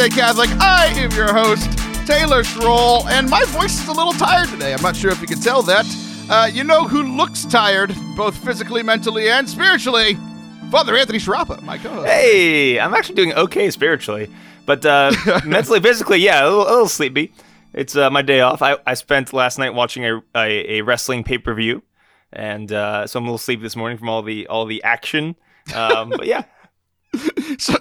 [0.00, 0.48] Forte Catholic.
[0.60, 1.70] I am your host,
[2.06, 4.72] Taylor Schroll, and my voice is a little tired today.
[4.72, 5.84] I'm not sure if you can tell that.
[6.30, 10.16] Uh, you know who looks tired, both physically, mentally, and spiritually?
[10.70, 12.08] Father Anthony Sciarappa, my co-host.
[12.08, 14.30] Hey, I'm actually doing okay spiritually,
[14.64, 15.12] but uh,
[15.44, 17.34] mentally, physically, yeah, a little, a little sleepy.
[17.74, 18.62] It's uh, my day off.
[18.62, 21.82] I, I spent last night watching a, a, a wrestling pay per view,
[22.32, 25.36] and uh, so I'm a little sleepy this morning from all the all the action.
[25.74, 26.44] Um, but yeah,
[27.58, 27.74] So,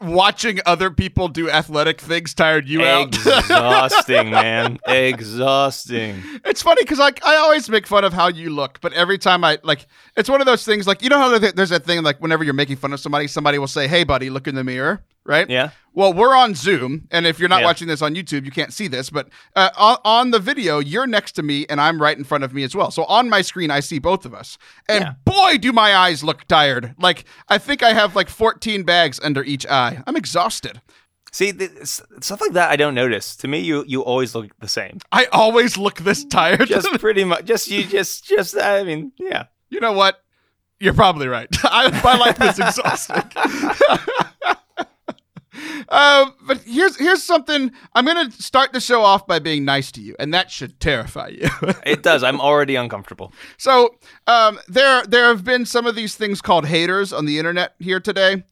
[0.00, 3.08] watching other people do athletic things tired you out.
[3.08, 6.22] exhausting, man, exhausting.
[6.44, 9.44] It's funny because like I always make fun of how you look, but every time
[9.44, 12.20] I like, it's one of those things like you know how there's that thing like
[12.20, 15.02] whenever you're making fun of somebody, somebody will say, "Hey, buddy, look in the mirror,"
[15.26, 15.48] right?
[15.48, 15.70] Yeah.
[15.92, 17.66] Well, we're on Zoom, and if you're not Yeah.
[17.66, 21.06] watching this on YouTube, you can't see this, but uh, on, on the video, you're
[21.06, 22.90] next to me, and I'm right in front of me as well.
[22.90, 25.12] So on my screen, I see both of us, and Yeah.
[25.24, 26.94] boy, do my eyes look tired.
[26.98, 30.02] Like I think I have like 14 bags under each eye.
[30.06, 30.82] I'm exhausted.
[31.32, 33.36] See, th- stuff like that I don't notice.
[33.36, 34.98] To me, you you always look the same.
[35.12, 36.66] I always look this tired.
[36.68, 37.44] Just pretty much.
[37.46, 37.84] Just you.
[37.84, 38.56] Just just.
[38.56, 39.44] I mean, yeah.
[39.70, 40.22] You know what?
[40.80, 41.48] You're probably right.
[41.64, 43.22] I, my life is exhausting.
[45.88, 47.70] uh, but here's here's something.
[47.94, 51.28] I'm gonna start the show off by being nice to you, and that should terrify
[51.28, 51.48] you.
[51.86, 52.22] It does.
[52.22, 53.32] I'm already uncomfortable.
[53.58, 53.94] so
[54.26, 58.00] um, there there have been some of these things called haters on the internet here
[58.00, 58.32] today.
[58.32, 58.44] and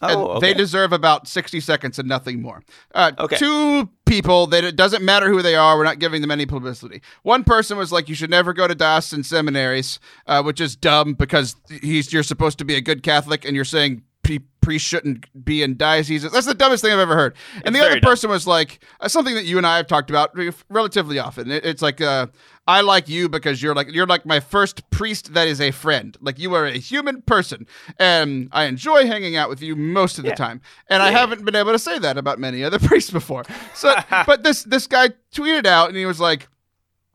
[0.00, 0.52] Oh, okay.
[0.52, 2.62] they deserve about 60 seconds and nothing more.
[2.94, 3.36] Uh, Okay.
[3.36, 5.76] Two people that it doesn't matter who they are.
[5.76, 7.02] We're not giving them any publicity.
[7.24, 11.14] One person was like, "You should never go to diocesan seminaries," uh, which is dumb
[11.14, 14.02] because he's you're supposed to be a good Catholic, and you're saying
[14.36, 16.30] pre- priests shouldn't be in dioceses.
[16.30, 17.34] That's the dumbest thing I've ever heard.
[17.64, 18.10] and the very other dumb.
[18.10, 20.36] person was like uh, something that you and I have talked about
[20.68, 21.50] relatively often.
[21.50, 22.00] It- it's like.
[22.00, 22.26] Uh,
[22.66, 26.14] I like you because you're like you're like my first priest that is a friend.
[26.20, 27.66] Like you are a human person,
[27.98, 30.34] and I enjoy hanging out with you most of the Yeah.
[30.34, 30.60] time.
[30.90, 33.44] And I haven't been able to say that about many other priests before.
[33.74, 33.94] So,
[34.26, 36.46] but this this guy tweeted out, and he was like,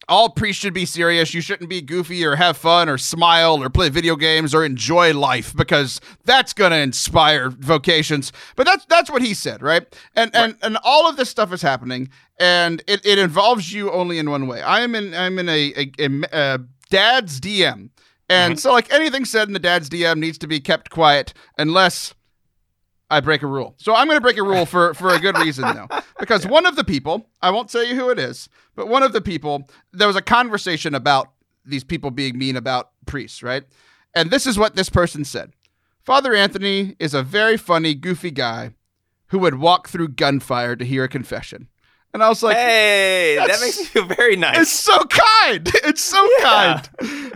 [0.08, 1.34] "All priests should be serious.
[1.34, 5.14] You shouldn't be goofy or have fun or smile or play video games or enjoy
[5.14, 9.86] life because that's gonna inspire vocations." But that's that's what he said, right?
[10.16, 12.10] And and and all of this stuff is happening,
[12.40, 14.62] and it, it involves you only in one way.
[14.62, 16.60] I am in I'm in a a, a, a
[16.90, 17.90] dad's DM.
[18.30, 18.58] And mm-hmm.
[18.58, 22.14] so, like anything said in the dad's DM needs to be kept quiet unless
[23.10, 23.76] I break a rule.
[23.78, 25.88] So I'm going to break a rule for for a good reason though,
[26.20, 29.14] because one of the people I won't tell you who it is, but one of
[29.14, 31.32] the people there was a conversation about
[31.66, 33.64] these people being mean about priests, right?
[34.16, 35.54] And this is what this person said:
[36.04, 38.72] Father Anthony is a very funny, goofy guy
[39.28, 41.68] who would walk through gunfire to hear a confession.
[42.14, 44.60] And I was like, Hey, that makes me feel very nice.
[44.62, 45.68] it's so kind.
[45.84, 46.44] It's so Yeah.
[46.44, 46.90] kind.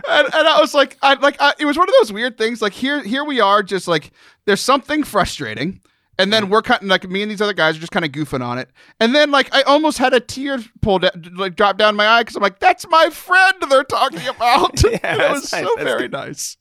[0.08, 2.62] And, and I was like, I like, I, it was one of those weird things.
[2.62, 4.12] Like here, here we are, just like
[4.44, 5.80] there's something frustrating,
[6.18, 8.12] and then we're kind of like me and these other guys are just kind of
[8.12, 8.68] goofing on it,
[9.00, 11.00] and then like I almost had a tear pull
[11.34, 14.82] like drop down my eye because I'm like, that's my friend they're talking about.
[14.84, 15.62] Yeah, And it that's was nice.
[15.62, 16.12] so That's very good.
[16.12, 16.56] nice.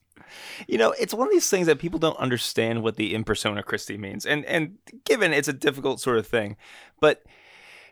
[0.67, 3.63] You know, it's one of these things that people don't understand what the in persona
[3.63, 6.55] Christi means, and and given it's a difficult sort of thing,
[6.99, 7.23] but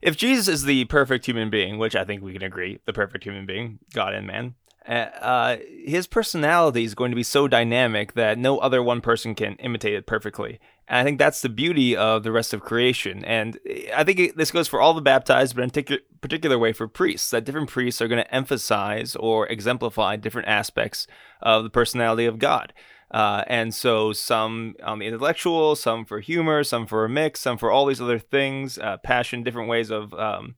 [0.02, 3.24] if Jesus is the perfect human being, which I think we can agree, the perfect
[3.24, 4.54] human being, God and man,
[4.88, 9.34] uh, uh, his personality is going to be so dynamic that no other one person
[9.34, 10.60] can imitate it perfectly.
[10.88, 13.26] And I think that's the beauty of the rest of creation.
[13.26, 13.60] And
[13.96, 16.88] I think it, this goes for all the baptized, but in particular, particular way for
[16.88, 21.08] priests, that different priests are going to emphasize or exemplify different aspects
[21.42, 22.74] of the personality of God.
[23.12, 27.72] Uh, and so some the intellectual, some for humor, some for a mix, some for
[27.72, 30.56] all these other things, uh, passion, different ways of um,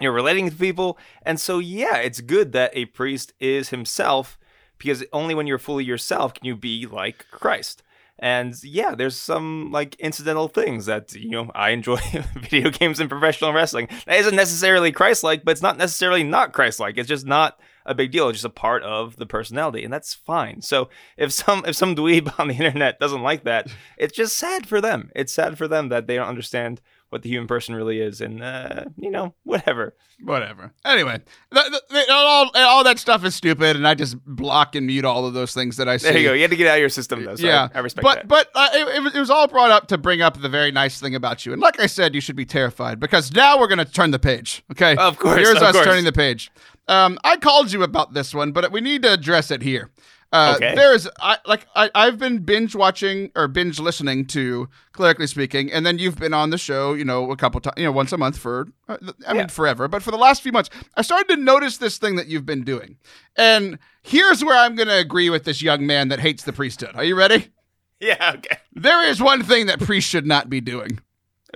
[0.00, 0.98] you know relating to people.
[1.22, 4.38] And so yeah, it's good that a priest is himself
[4.76, 7.82] because only when you're fully yourself can you be like Christ.
[8.24, 11.98] And yeah, there's some like incidental things that you know I enjoy
[12.36, 13.86] video games and professional wrestling.
[14.06, 16.96] That isn't necessarily Christ-like, but it's not necessarily not Christ-like.
[16.96, 18.30] It's just not a big deal.
[18.30, 20.62] It's just a part of the personality, and that's fine.
[20.62, 20.88] So
[21.18, 23.68] if some if some dweeb on the internet doesn't like that,
[23.98, 25.10] it's just sad for them.
[25.14, 26.80] It's sad for them that they don't understand
[27.14, 29.94] what the human person really is, and uh, you know whatever.
[30.22, 30.72] Whatever.
[30.84, 31.20] Anyway,
[31.52, 35.04] th- th- th- all, all that stuff is stupid, and I just block and mute
[35.04, 36.08] all of those things that I see.
[36.08, 36.32] There you go.
[36.34, 37.36] You had to get out of your system, though.
[37.36, 38.28] So yeah, I, I respect but that.
[38.28, 40.72] but uh, it, it was- it was all brought up to bring up the very
[40.72, 43.68] nice thing about you, and like I said, you should be terrified because now we're
[43.68, 44.64] gonna turn the page.
[44.72, 45.86] Okay, Of course, Here's of us course.
[45.86, 46.50] turning the page.
[46.88, 49.90] Um, I called you about this one, but we need to address it here.
[50.34, 50.74] Uh, Okay.
[50.74, 55.86] There's I like I, I've been binge watching or binge listening to clerically speaking, and
[55.86, 58.18] then you've been on the show, you know, a couple times, you know, once a
[58.18, 58.96] month for uh,
[59.28, 59.46] I mean Yeah.
[59.46, 62.44] forever, but for the last few months, I started to notice this thing that you've
[62.46, 62.96] been doing,
[63.36, 66.90] and here's where I'm going to agree with this young man that hates the priesthood.
[66.96, 67.48] Are you ready?
[68.00, 68.32] yeah.
[68.34, 68.58] Okay.
[68.72, 70.98] There is one thing that priests should not be doing.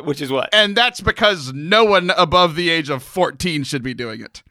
[0.01, 0.49] Which is what?
[0.53, 4.45] And that's because no one above the age of 14 should be doing it.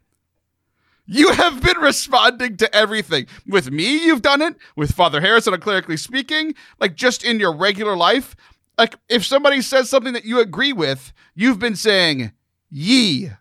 [1.08, 3.28] You have been responding to everything.
[3.48, 4.56] With me, you've done it.
[4.76, 8.36] With Father Harrison on Clerically Speaking, like just in your regular life.
[8.78, 12.34] Like if somebody says something that you agree with, you've been saying
[12.70, 13.32] ye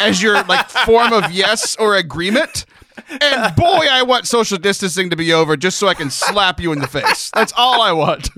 [0.00, 2.64] as your like form of yes or agreement.
[3.20, 6.72] And boy, I want social distancing to be over just so I can slap you
[6.72, 7.30] in the face.
[7.34, 8.30] That's all I want.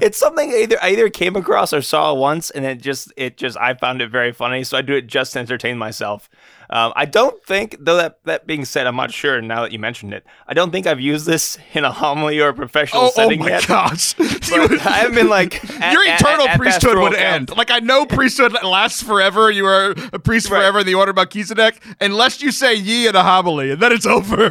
[0.00, 3.58] it's something either I either came across or saw once, and it just it just
[3.58, 6.30] I found it very funny, so I do it just to entertain myself.
[6.72, 9.78] Um, I don't think, though that that being said, I'm not sure now that you
[9.80, 10.24] mentioned it.
[10.46, 13.40] I don't think I've used this in a homily or a professional oh, oh setting
[13.40, 13.66] my yet.
[13.66, 14.14] gosh.
[14.20, 17.56] I haven't been like at- Your at- eternal at- priesthood would end.
[17.56, 19.50] Like I know priesthood lasts forever.
[19.50, 20.58] You are a priest Right.
[20.60, 23.90] forever in the order of Melchizedek, unless you say ye in a homily, and then
[23.92, 24.48] it's over.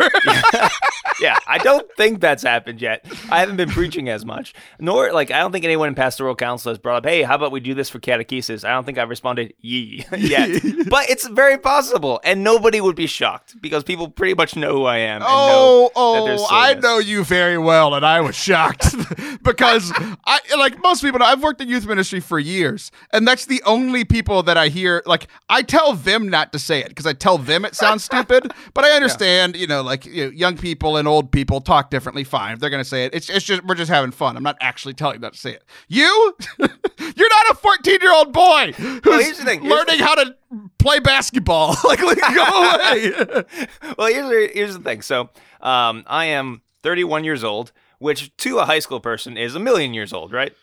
[1.21, 3.05] yeah, I don't think that's happened yet.
[3.29, 4.53] I haven't been preaching as much.
[4.79, 7.51] Nor, like, I don't think anyone in pastoral council has brought up, hey, how about
[7.51, 8.63] we do this for catechesis?
[8.63, 10.61] I don't think I've responded, ye, yet.
[10.89, 12.08] but it's very possible.
[12.17, 15.21] And nobody would be shocked because people pretty much know who I am.
[15.21, 18.95] And Oh, oh, I know you very well, and I was shocked
[19.43, 19.91] because
[20.25, 21.21] I like most people.
[21.23, 25.01] I've worked in youth ministry for years, and that's the only people that I hear.
[25.05, 28.51] Like, I tell them not to say it because I tell them it sounds stupid,
[28.73, 29.55] but I understand.
[29.55, 32.23] You know, like you know, young people and old people talk differently.
[32.23, 33.13] Fine, if they're gonna say it.
[33.13, 34.35] It's it's just we're just having fun.
[34.35, 35.63] I'm not actually telling them not to say it.
[35.87, 39.61] You, you're not a 14 year old boy who's Well, here's the thing.
[39.61, 40.35] Here's learning how to
[40.77, 41.75] play basketball.
[41.83, 43.11] like, like, go away.
[43.97, 45.01] well, here's here's the thing.
[45.01, 45.29] So,
[45.61, 49.93] um, I am 31 years old, which to a high school person is a million
[49.93, 50.53] years old, right?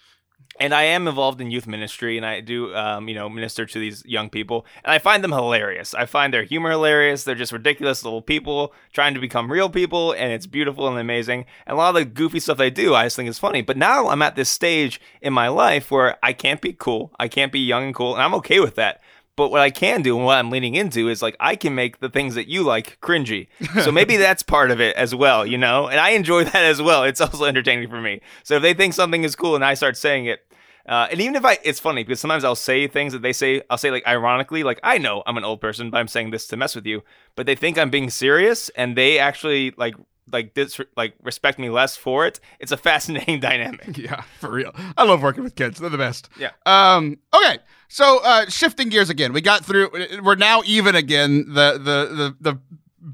[0.58, 3.78] And I am involved in youth ministry, and I do, um, you know, minister to
[3.78, 5.92] these young people, and I find them hilarious.
[5.92, 7.24] I find their humor hilarious.
[7.24, 11.44] They're just ridiculous little people trying to become real people, and it's beautiful and amazing.
[11.66, 13.60] And a lot of the goofy stuff they do, I just think is funny.
[13.60, 17.28] But now I'm at this stage in my life where I can't be cool, I
[17.28, 19.02] can't be young and cool, and I'm okay with that.
[19.36, 22.00] But what I can do and what I'm leaning into is like I can make
[22.00, 23.48] the things that you like cringy.
[23.82, 25.88] So maybe that's part of it as well, you know?
[25.88, 27.04] And I enjoy that as well.
[27.04, 28.22] It's also entertaining for me.
[28.42, 30.40] So if they think something is cool and I start saying it,
[30.88, 33.60] uh, and even if I, it's funny because sometimes I'll say things that they say,
[33.68, 36.46] I'll say like ironically, like I know I'm an old person, but I'm saying this
[36.48, 37.02] to mess with you.
[37.34, 39.96] But they think I'm being serious, and they actually like
[40.30, 42.38] like this like respect me less for it.
[42.60, 43.98] It's a fascinating dynamic.
[43.98, 44.72] Yeah, for real.
[44.96, 45.80] I love working with kids.
[45.80, 46.28] They're the best.
[46.38, 46.50] Yeah.
[46.64, 47.18] Um.
[47.34, 47.58] Okay.
[47.88, 49.90] So, uh, shifting gears again, we got through.
[50.22, 51.46] We're now even again.
[51.48, 52.60] The the the the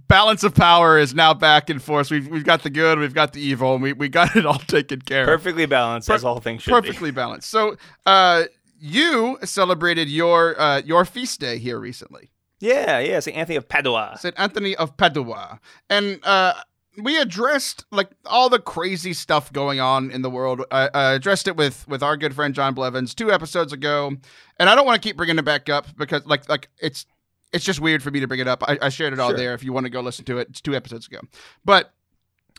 [0.08, 2.10] balance of power is now back in force.
[2.10, 4.58] We've we've got the good, we've got the evil, and we we got it all
[4.66, 5.28] taken care of.
[5.28, 6.88] Perfectly balanced, as all things should be.
[6.88, 7.50] Perfectly balanced.
[7.50, 7.76] So,
[8.06, 8.44] uh,
[8.78, 13.20] you celebrated your uh your feast day here recently, Yeah, yeah.
[13.20, 13.36] St.
[13.36, 14.16] Anthony of Padua.
[14.18, 15.60] Saint Anthony of Padua,
[15.90, 16.54] and uh.
[16.98, 20.62] We addressed like all the crazy stuff going on in the world.
[20.70, 24.12] I, I addressed it with with our good friend John Blevins two episodes ago,
[24.58, 27.06] and I don't want to keep bringing it back up because like like it's
[27.52, 28.62] it's just weird for me to bring it up.
[28.68, 29.36] I, I shared it all Sure.
[29.38, 29.54] there.
[29.54, 31.20] If you want to go listen to it, it's two episodes ago.
[31.64, 31.92] But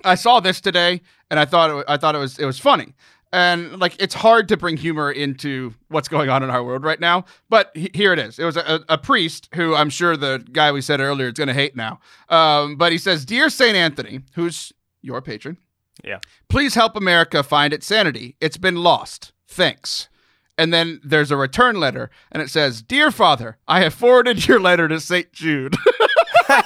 [0.03, 2.93] I saw this today, and I thought it, I thought it was it was funny.
[3.33, 6.99] And like it's hard to bring humor into what's going on in our world right
[6.99, 8.37] now, but he- here it is.
[8.37, 11.47] It was a, a priest who I'm sure the guy we said earlier is going
[11.47, 11.99] to hate now.
[12.29, 14.71] Um, but he says, "Dear Saint Anthony, who's
[15.01, 15.57] your patron,
[16.03, 16.19] Yeah.
[16.47, 18.35] please help America find its sanity.
[18.39, 19.33] It's been lost.
[19.47, 20.09] Thanks."
[20.55, 24.59] And then there's a return letter, and it says, "Dear Father, I have forwarded your
[24.59, 25.75] letter to Saint Jude."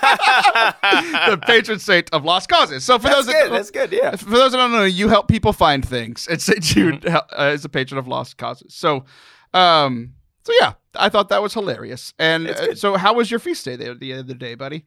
[0.08, 2.84] the patron saint of lost causes.
[2.84, 3.52] So for That's those good.
[3.52, 3.92] that, That's good.
[3.92, 4.16] Yeah.
[4.16, 6.28] for those that don't know, you help people find things.
[6.28, 6.62] And St.
[6.62, 7.22] Jude uh,
[7.54, 8.74] is a patron of lost causes.
[8.74, 9.06] So,
[9.54, 12.14] um, so yeah, I thought that was hilarious.
[12.20, 14.86] And uh, so, how was your feast day there the other day, buddy?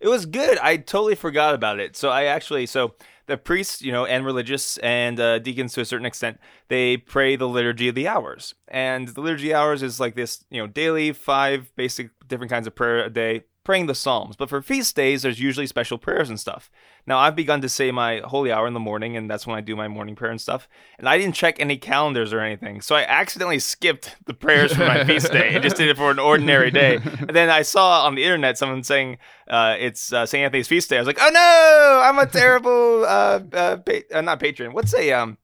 [0.00, 0.58] It was good.
[0.58, 1.96] I totally forgot about it.
[1.96, 2.94] So I actually, so
[3.26, 6.38] the priests, you know, and religious and uh, deacons to a certain extent,
[6.68, 8.54] they pray the liturgy of the hours.
[8.66, 12.74] And the liturgy hours is like this, you know, daily five basic different kinds of
[12.74, 14.34] prayer a day, praying the psalms.
[14.34, 16.70] But for feast days, there's usually special prayers and stuff.
[17.06, 19.60] Now I've begun to say my holy hour in the morning, and that's when I
[19.60, 20.66] do my morning prayer and stuff.
[20.98, 24.86] And I didn't check any calendars or anything, so I accidentally skipped the prayers for
[24.86, 26.94] my feast day and just did it for an ordinary day.
[26.94, 29.18] And then I saw on the internet someone saying
[29.50, 30.42] uh, it's uh, St.
[30.42, 30.96] Anthony's feast day.
[30.96, 34.72] I was like, oh no, I'm a terrible uh, uh, pa- uh, not patron.
[34.72, 35.36] What's a um,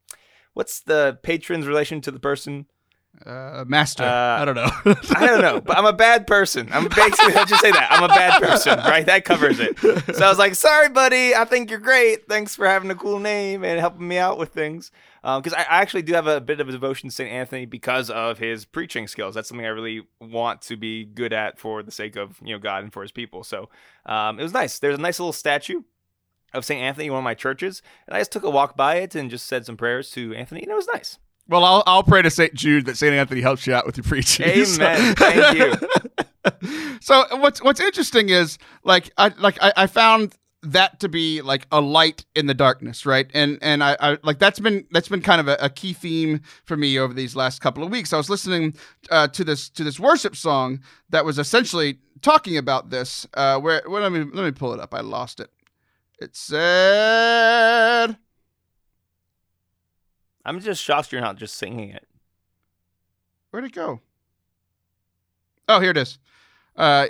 [0.54, 2.64] what's the patron's relation to the person?
[3.24, 4.02] Uh, master.
[4.02, 4.70] Uh, I don't know.
[5.16, 6.68] I don't know, but I'm a bad person.
[6.72, 9.06] I'm basically let's just say that I'm a bad person, right?
[9.06, 9.78] That covers it.
[9.78, 11.34] So I was like, sorry, buddy.
[11.34, 12.28] I think you're great.
[12.28, 14.90] Thanks for having a cool name and helping me out with things.
[15.22, 17.30] Because I I actually do have a bit of a devotion to St.
[17.30, 19.34] Anthony because of his preaching skills.
[19.34, 22.58] That's something I really want to be good at for the sake of you know
[22.58, 23.42] God and for His people.
[23.44, 23.70] So
[24.04, 24.78] um, it was nice.
[24.78, 25.82] There's a nice little statue
[26.52, 26.80] of St.
[26.80, 29.30] Anthony in one of my churches, and I just took a walk by it and
[29.30, 31.18] just said some prayers to Anthony, and it was nice.
[31.48, 34.04] Well, I'll I'll pray to Saint Jude that Saint Anthony helps you out with your
[34.04, 34.46] preaching.
[34.48, 35.14] Amen.
[35.14, 36.98] Thank you.
[37.00, 41.66] so what's what's interesting is like I like I, I found that to be like
[41.70, 43.30] a light in the darkness, right?
[43.34, 46.40] And and I, I like that's been that's been kind of a, a, key theme
[46.64, 48.12] for me over these last couple of weeks.
[48.12, 48.74] I was listening
[49.10, 53.26] uh, to this to this worship song that was essentially talking about this.
[53.34, 54.94] Uh, where, where let me let me pull it up.
[54.94, 55.50] I lost it.
[56.18, 58.16] It said.
[60.44, 62.06] I'm just shocked you're not just singing it.
[63.50, 64.00] Where'd it go?
[65.68, 66.18] Oh, here it is.
[66.76, 67.06] Uh,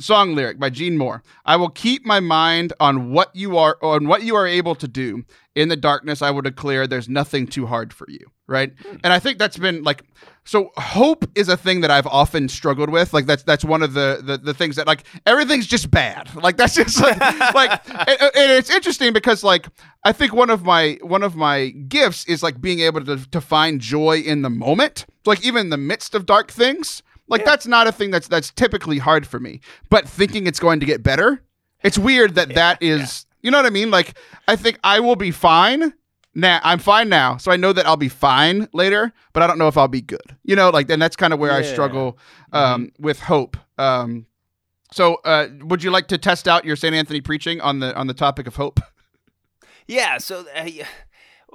[0.00, 1.22] song lyric by Gene Moore.
[1.44, 4.88] I will keep my mind on what you are on what you are able to
[4.88, 5.24] do.
[5.54, 8.26] In the darkness, I will declare there's nothing too hard for you.
[8.48, 9.00] Right, mm.
[9.04, 10.02] and I think that's been like
[10.44, 10.72] so.
[10.76, 13.14] Hope is a thing that I've often struggled with.
[13.14, 16.28] Like that's that's one of the the, the things that like everything's just bad.
[16.42, 17.20] Like that's just like
[17.54, 19.68] like and, and it's interesting because like
[20.02, 23.40] I think one of my one of my gifts is like being able to to
[23.40, 25.06] find joy in the moment.
[25.24, 27.46] Like even in the midst of dark things like yeah.
[27.46, 29.60] that's not a thing that's that's typically hard for me.
[29.90, 31.42] But thinking it's going to get better,
[31.82, 33.26] it's weird that yeah, that is.
[33.42, 33.90] You know what I mean?
[33.90, 34.16] Like
[34.48, 35.92] I think I will be fine.
[36.34, 39.58] Now I'm fine now, so I know that I'll be fine later, but I don't
[39.58, 40.36] know if I'll be good.
[40.42, 42.18] You know, like then that's kind of where I struggle
[42.52, 43.02] um, mm-hmm.
[43.02, 43.56] with hope.
[43.78, 44.26] Um,
[44.94, 46.94] so, uh, would you like to test out your St.
[46.94, 48.80] Anthony preaching on the on the topic of hope?
[49.86, 50.16] Yeah.
[50.16, 50.68] So, uh,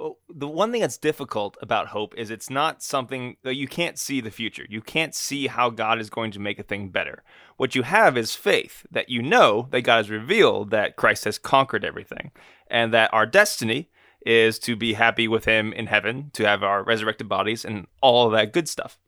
[0.02, 3.98] Oh, the one thing that's difficult about hope is it's not something that you can't
[3.98, 4.64] see the future.
[4.66, 7.22] You can't see how God is going to make a thing better.
[7.58, 11.36] What you have is faith that you know that God has revealed that Christ has
[11.36, 12.30] conquered everything
[12.68, 13.90] and that our destiny
[14.24, 18.26] is to be happy with him in heaven, to have our resurrected bodies and all
[18.26, 18.98] of that good stuff.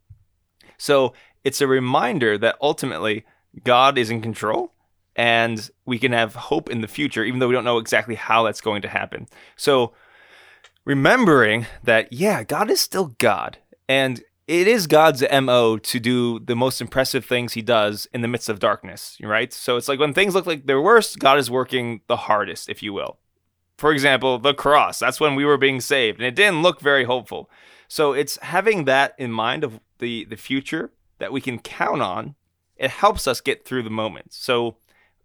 [0.76, 3.24] So, it's a reminder that ultimately
[3.64, 4.72] God is in control
[5.16, 8.42] and we can have hope in the future even though we don't know exactly how
[8.42, 9.26] that's going to happen.
[9.56, 9.92] So,
[10.84, 13.58] remembering that, yeah, God is still God.
[13.88, 18.28] And it is God's MO to do the most impressive things he does in the
[18.28, 19.52] midst of darkness, right?
[19.52, 22.82] So it's like when things look like they're worst, God is working the hardest, if
[22.82, 23.18] you will.
[23.78, 27.04] For example, the cross, that's when we were being saved, and it didn't look very
[27.04, 27.50] hopeful.
[27.88, 32.34] So it's having that in mind of the, the future that we can count on.
[32.76, 34.36] It helps us get through the moments.
[34.36, 34.76] So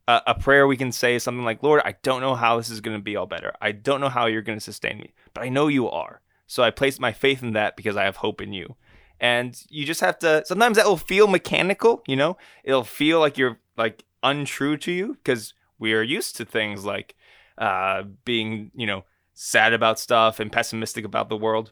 [0.08, 2.70] a, a prayer we can say is something like, Lord, I don't know how this
[2.70, 3.54] is going to be all better.
[3.62, 6.22] I don't know how you're going to sustain me, but I know you are.
[6.48, 8.76] So I place my faith in that because I have hope in you.
[9.20, 12.38] And you just have to, sometimes that will feel mechanical, you know?
[12.64, 17.16] It'll feel like you're like untrue to you because we are used to things like
[17.58, 21.72] uh, being, you know, sad about stuff and pessimistic about the world.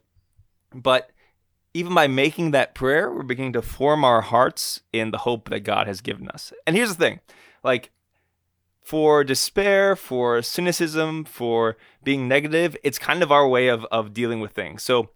[0.73, 1.11] But
[1.73, 5.61] even by making that prayer, we're beginning to form our hearts in the hope that
[5.61, 6.51] God has given us.
[6.65, 7.19] And here's the thing
[7.63, 7.91] like,
[8.85, 14.41] for despair, for cynicism, for being negative, it's kind of our way of, of dealing
[14.41, 14.83] with things.
[14.83, 15.09] So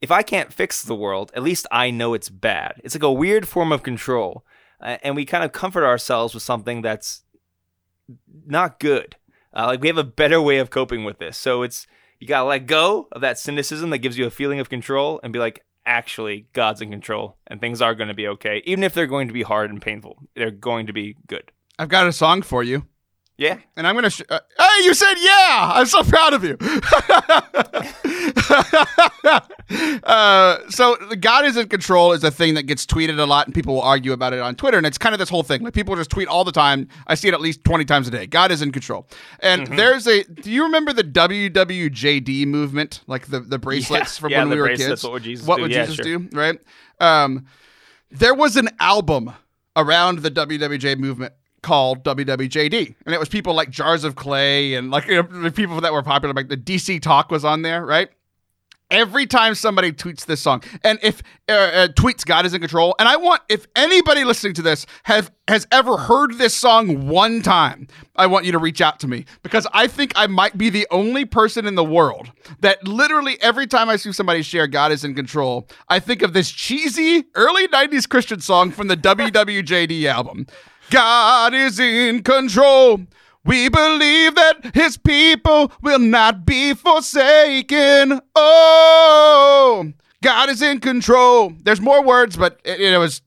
[0.00, 2.80] if I can't fix the world, at least I know it's bad.
[2.84, 4.44] It's like a weird form of control.
[4.80, 7.24] Uh, and we kind of comfort ourselves with something that's
[8.46, 9.16] not good.
[9.52, 11.36] Uh, like we have a better way of coping with this.
[11.36, 11.88] So it's,
[12.20, 15.18] you got to let go of that cynicism that gives you a feeling of control
[15.24, 18.62] and be like, actually, God's in control and things are going to be okay.
[18.66, 21.50] Even if they're going to be hard and painful, they're going to be good.
[21.76, 22.86] I've got a song for you.
[23.38, 23.58] Yeah.
[23.76, 24.10] And I'm going to.
[24.10, 25.72] Sh- uh, hey, you said yeah.
[25.74, 26.56] I'm so proud of you.
[30.04, 33.54] uh, so, God is in control is a thing that gets tweeted a lot, and
[33.54, 34.78] people will argue about it on Twitter.
[34.78, 35.62] And it's kind of this whole thing.
[35.62, 36.88] Like, people just tweet all the time.
[37.06, 38.26] I see it at least 20 times a day.
[38.26, 39.06] God is in control.
[39.40, 39.76] And mm-hmm.
[39.76, 40.24] there's a.
[40.24, 43.02] Do you remember the WWJD movement?
[43.06, 44.20] Like the, the bracelets yeah.
[44.20, 45.04] from yeah, when we were kids?
[45.04, 45.62] What would Jesus what do?
[45.62, 46.18] Would yeah, Jesus sure.
[46.18, 46.28] do?
[46.32, 46.58] Right?
[47.00, 47.46] Um,
[48.10, 49.32] there was an album
[49.76, 51.34] around the WWJ movement
[51.66, 55.80] called WWJD, and it was people like Jars of Clay and like you know, people
[55.80, 56.32] that were popular.
[56.32, 58.08] Like the DC Talk was on there, right?
[58.88, 62.94] Every time somebody tweets this song, and if uh, uh, tweets God is in control,
[63.00, 67.42] and I want if anybody listening to this have has ever heard this song one
[67.42, 70.70] time, I want you to reach out to me because I think I might be
[70.70, 72.30] the only person in the world
[72.60, 76.32] that literally every time I see somebody share God is in control, I think of
[76.32, 80.46] this cheesy early '90s Christian song from the WWJD album.
[80.90, 83.00] God is in control.
[83.44, 88.20] We believe that his people will not be forsaken.
[88.34, 91.52] Oh, God is in control.
[91.62, 93.22] There's more words, but it, it was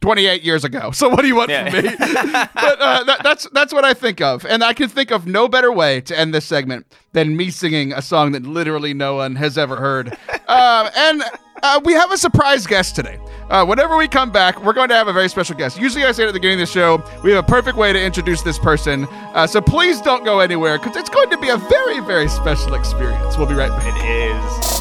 [0.00, 0.90] 28 years ago.
[1.00, 1.70] So what do you want yeah.
[1.70, 1.94] from me?
[1.98, 5.48] but uh, that, that's that's what I think of, and I can think of no
[5.48, 9.36] better way to end this segment than me singing a song that literally no one
[9.36, 10.16] has ever heard.
[10.50, 11.22] Uh, and
[11.62, 13.18] uh, we have a surprise guest today.
[13.48, 15.78] Uh, whenever we come back, we're going to have a very special guest.
[15.78, 17.92] Usually, I say it at the beginning of the show, we have a perfect way
[17.92, 19.06] to introduce this person.
[19.10, 22.74] Uh, so please don't go anywhere because it's going to be a very, very special
[22.74, 23.36] experience.
[23.36, 23.86] We'll be right back.
[23.86, 24.80] It is.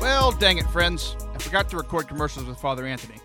[0.00, 1.16] Well, dang it, friends.
[1.34, 3.20] I forgot to record commercials with Father Anthony.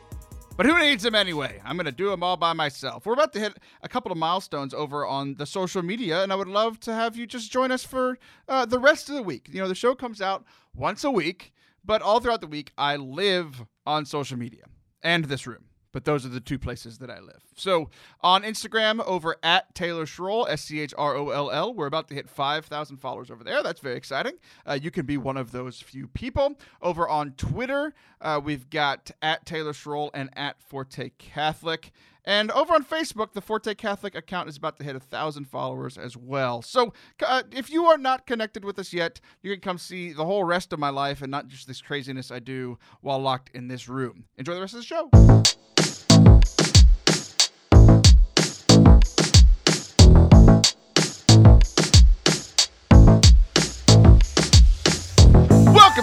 [0.59, 1.61] But who needs them anyway?
[1.63, 3.05] I'm going to do them all by myself.
[3.05, 6.35] We're about to hit a couple of milestones over on the social media, and I
[6.35, 9.47] would love to have you just join us for uh, the rest of the week.
[9.49, 10.43] You know, the show comes out
[10.75, 11.53] once a week,
[11.85, 14.65] but all throughout the week, I live on social media
[15.01, 17.41] and this room but those are the two places that I live.
[17.55, 17.89] So
[18.21, 22.07] on Instagram, over at Taylor Schroll, S C H R O L L, we're about
[22.09, 23.63] to hit 5,000 followers over there.
[23.63, 24.33] That's very exciting.
[24.65, 26.57] Uh, you can be one of those few people.
[26.81, 31.91] Over on Twitter, uh, we've got at Taylor Schroll and at Forte Catholic.
[32.29, 35.97] And over on Facebook, the Forte Catholic account is about to hit a thousand followers
[35.97, 36.61] as well.
[36.61, 36.93] So
[37.25, 40.43] uh, if you are not connected with us yet, you can come see the whole
[40.43, 43.89] rest of my life and not just this craziness I do while locked in this
[43.89, 44.25] room.
[44.37, 45.09] Enjoy the rest of the show.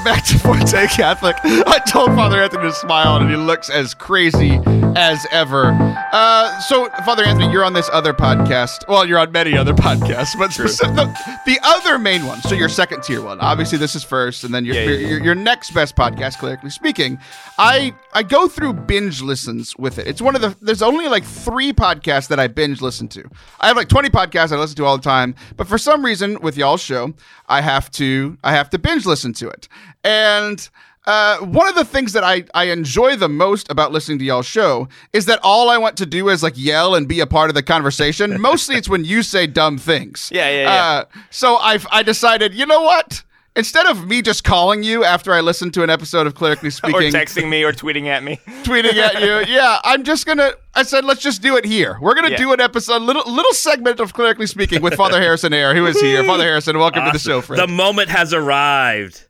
[0.07, 1.35] Back to Forte Catholic.
[1.45, 4.61] I told Father Anthony to smile, and he looks as crazy
[4.95, 5.77] as ever.
[6.13, 8.87] Uh, so, Father Anthony, you're on this other podcast.
[8.89, 12.41] Well, you're on many other podcasts, but specific, the, the other main one.
[12.43, 13.41] So, your second tier one.
[13.41, 15.09] Obviously, this is first, and then your, Yeah, yeah, your, yeah.
[15.09, 17.19] your, your next best podcast, clerically speaking.
[17.59, 20.07] I I go through binge listens with it.
[20.07, 20.57] It's one of the.
[20.61, 23.29] There's only like three podcasts that I binge listen to.
[23.61, 26.41] I have like 20 podcasts I listen to all the time, but for some reason,
[26.43, 27.13] with y'all's show,
[27.49, 29.69] I have to I have to binge listen to it.
[30.05, 30.69] And
[31.07, 34.47] uh, one of the things that I, I enjoy the most about listening to y'all's
[34.47, 37.49] show is that all I want to do is like yell and be a part
[37.49, 38.41] of the conversation.
[38.41, 40.31] Mostly it's when you say dumb things.
[40.37, 40.85] Yeah, yeah, yeah.
[40.85, 43.23] Uh, so I I decided, you know what?
[43.57, 46.95] Instead of me just calling you after I listen to an episode of Clerically Speaking,
[46.95, 48.39] or Speaking, texting me or tweeting at me.
[48.65, 50.53] tweeting at you, yeah, I'm just gonna.
[50.75, 51.99] I said, let's just do it here.
[52.03, 52.37] We're gonna Yeah.
[52.37, 55.99] do an episode, little little segment of Clerically Speaking with Father Harrison Ayre, who is
[56.01, 56.23] here.
[56.25, 57.61] Father Harrison, welcome to the show, friend.
[57.63, 59.27] The moment has arrived.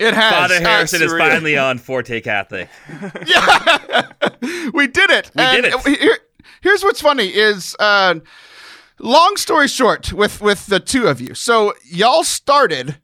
[0.00, 0.32] it has.
[0.32, 2.68] Father Uh, Harrison is finally on Forte Catholic.
[3.26, 4.08] Yeah,
[4.74, 5.30] we did it.
[5.36, 5.98] We did And it.
[6.00, 6.18] here-
[6.60, 8.16] here's what's funny is, uh,
[8.98, 11.34] long story short, with with the two of you.
[11.34, 12.96] So y'all started.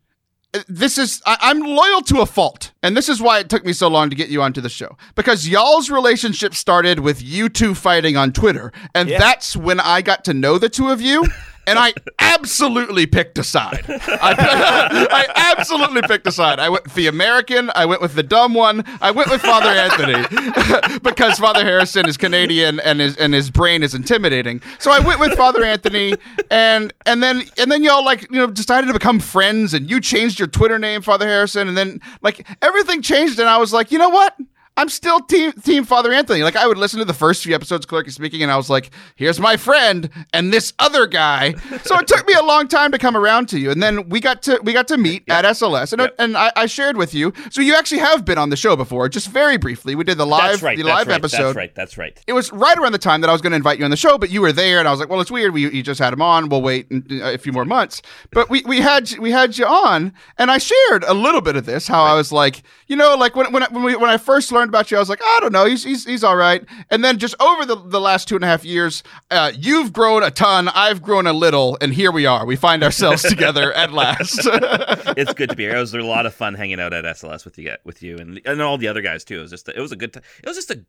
[0.55, 3.65] Uh, this is I, I'm loyal to a fault, and this is why it took
[3.65, 7.49] me so long to get you onto the show because y'all's relationship started with you
[7.49, 9.19] two fighting on Twitter, and Yeah.
[9.19, 11.25] that's when I got to know the two of you.
[11.67, 13.85] And I absolutely picked a side.
[13.89, 16.59] I, I absolutely picked a side.
[16.61, 17.71] I went with the American.
[17.75, 18.85] I went with the dumb one.
[19.01, 23.83] I went with Father Anthony because Father Harrison is Canadian and his and his brain
[23.83, 24.63] is intimidating.
[24.79, 26.15] So I went with Father Anthony,
[26.51, 30.01] and and then and then y'all like you know decided to become friends, and you
[30.01, 33.91] changed your Twitter name, Father Harrison, and then like everything changed, and I was like,
[33.91, 34.37] you know what?
[34.77, 36.43] I'm still team team Father Anthony.
[36.43, 38.69] Like I would listen to the first few episodes of Clerky Speaking, and I was
[38.69, 42.93] like, "Here's my friend and this other guy." So it took me a long time
[42.93, 45.45] to come around to you, and then we got to we got to meet at
[45.45, 46.15] SLS, and, Yep.
[46.19, 47.33] and I, I shared with you.
[47.51, 49.95] So you actually have been on the show before, just very briefly.
[49.95, 50.77] We did the live right.
[50.77, 51.43] the that's live right, episode.
[51.45, 51.75] That's right.
[51.75, 52.25] That's right.
[52.27, 53.97] It was right around the time that I was going to invite you on the
[53.97, 55.55] show, but you were there, and I was like, "Well, it's weird.
[55.55, 56.49] We you just had him on.
[56.49, 56.87] We'll wait
[57.23, 61.05] a few more months." But we, we had we had you on, and I shared
[61.05, 61.89] a little bit of this.
[61.89, 64.53] How I was like, you know, like when when I, when, we, when I first
[64.53, 66.65] learned about you, I was like, I don't know, he's he's, he's all right.
[66.91, 70.23] And then just over the, the last two and a half years, uh, you've grown
[70.23, 72.45] a ton, I've grown a little, and here we are.
[72.47, 74.47] We find ourselves together at last.
[75.17, 75.77] It's good to be here.
[75.77, 78.41] It was a lot of fun hanging out at SLS with you, with you, and
[78.45, 79.39] and all the other guys too.
[79.39, 80.13] It was just, it was a good.
[80.13, 80.85] T- it was just a,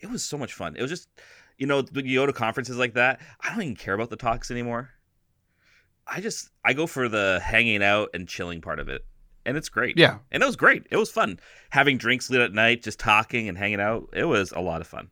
[0.00, 0.76] it was so much fun.
[0.76, 1.08] It was just,
[1.56, 4.16] you know, when you go to conferences like that, I don't even care about the
[4.16, 4.90] talks anymore.
[6.06, 9.04] I just, I go for the hanging out and chilling part of it,
[9.50, 9.98] and it's great.
[9.98, 10.18] yeah.
[10.32, 10.86] and it was great.
[10.90, 11.38] It was fun
[11.70, 14.08] having drinks late at night, just talking and hanging out.
[14.14, 15.10] It was a lot of fun.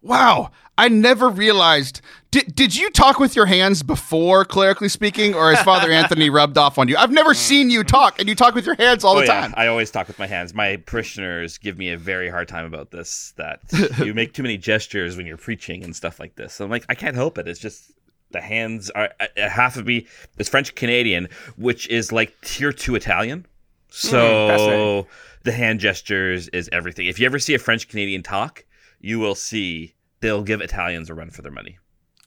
[0.00, 2.02] Wow, I never realized.
[2.30, 6.56] Did did you talk with your hands before, clerically speaking, or has Father Anthony rubbed
[6.56, 6.96] off on you?
[6.96, 7.36] I've never mm.
[7.36, 9.54] seen you talk, and you talk with your hands all oh the yeah, time.
[9.56, 10.54] I always talk with my hands.
[10.54, 13.34] My parishioners give me a very hard time about this.
[13.38, 13.60] That
[14.04, 16.54] you make too many gestures when you're preaching and stuff like this.
[16.54, 17.48] So I'm like, I can't help it.
[17.48, 17.90] It's just
[18.30, 20.06] the hands are uh, uh, half of me
[20.38, 23.46] is French Canadian, which is like tier two Italian.
[23.90, 25.06] So fascinating.
[25.44, 27.06] the hand gestures is everything.
[27.06, 28.64] If you ever see a French Canadian talk,
[29.00, 31.78] you will see they'll give Italians a run for their money.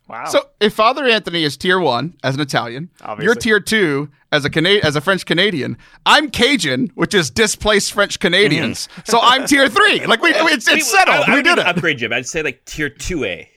[0.07, 0.25] Wow.
[0.25, 3.25] So if Father Anthony is tier one as an Italian, Obviously.
[3.25, 5.77] you're tier two as a Cana- as a French Canadian.
[6.05, 8.89] I'm Cajun, which is displaced French Canadians.
[9.05, 10.05] So I'm tier three.
[10.05, 11.29] Like we, it's, it's settled.
[11.29, 11.67] I, I we did even it.
[11.67, 12.09] Upgrade you.
[12.09, 13.47] but I'd say like tier two A.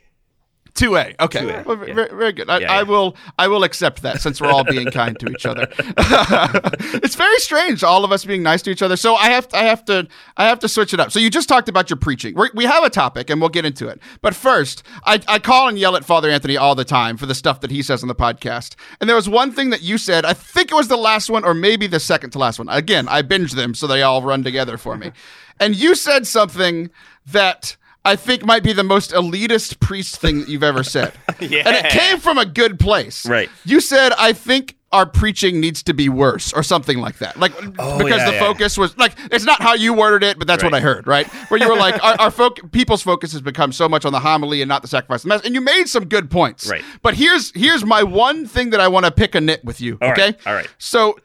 [0.74, 1.14] Two A.
[1.20, 1.94] Okay, 2A, Well, yeah.
[1.94, 2.50] very, very good.
[2.50, 3.16] I, Yeah, I will.
[3.38, 5.68] I will accept that since we're all being kind to each other.
[5.78, 8.96] it's very strange, all of us being nice to each other.
[8.96, 9.46] So I have.
[9.52, 10.08] I have to.
[10.36, 11.12] I have to switch it up.
[11.12, 12.34] So you just talked about your preaching.
[12.34, 14.00] We're, we have a topic, and we'll get into it.
[14.20, 17.36] But first, I, I call and yell at Father Anthony all the time for the
[17.36, 18.74] stuff that he says on the podcast.
[19.00, 20.24] And there was one thing that you said.
[20.24, 22.68] I think it was the last one, or maybe the second to last one.
[22.68, 25.12] Again, I binge them, so they all run together for me.
[25.60, 26.90] And you said something
[27.26, 27.76] that.
[28.04, 31.12] I think might be the most elitist priest thing that you've ever said.
[31.40, 31.62] Yeah.
[31.66, 33.26] And it came from a good place.
[33.26, 33.50] Right.
[33.64, 37.36] You said, I think our preaching needs to be worse or something like that.
[37.38, 38.38] Like, Oh, because yeah, the yeah.
[38.38, 41.26] focus was like, it's not how you worded it, but that's what I heard, right?
[41.50, 44.62] Where you were like, our, our people's focus has become so much on the homily
[44.62, 45.44] and not the sacrifice of the mass.
[45.44, 46.70] And you made some good points.
[46.70, 46.84] Right.
[47.02, 49.98] But here's, here's my one thing that I want to pick a nit with you.
[50.00, 50.38] All right, okay.
[50.46, 50.68] all right.
[50.78, 51.18] So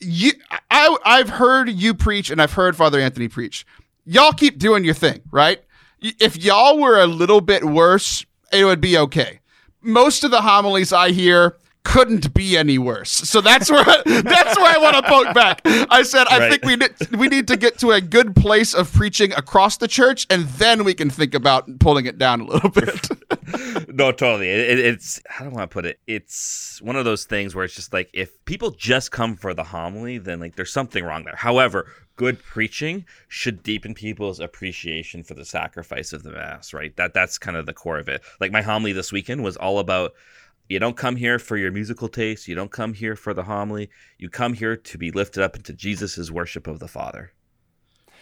[0.00, 0.32] you,
[0.70, 3.64] I, I've heard you preach and I've heard Father Anthony preach.
[4.04, 5.63] Y'all keep doing your thing, right?
[6.20, 9.40] If y'all were a little bit worse, it would be okay.
[9.80, 13.10] Most of the homilies I hear couldn't be any worse.
[13.10, 15.60] So that's where that's where I want to poke back.
[15.64, 16.50] I said I Right.
[16.50, 19.86] think we need, we need to get to a good place of preaching across the
[19.88, 23.08] church, and then we can think about pulling it down a little bit.
[23.94, 24.48] no, totally.
[24.48, 26.00] It, it- it's how do I put it?
[26.06, 29.64] It's one of those things where it's just like if people just come for the
[29.64, 31.36] homily, then like there's something wrong there.
[31.36, 31.86] However,
[32.16, 36.72] good preaching should deepen people's appreciation for the sacrifice of the mass.
[36.72, 36.94] Right.
[36.96, 38.22] That that's kind of the core of it.
[38.40, 40.12] Like my homily this weekend was all about.
[40.66, 42.48] You don't come here for your musical taste.
[42.48, 43.90] You don't come here for the homily.
[44.16, 47.32] You come here to be lifted up into Jesus' worship of the Father.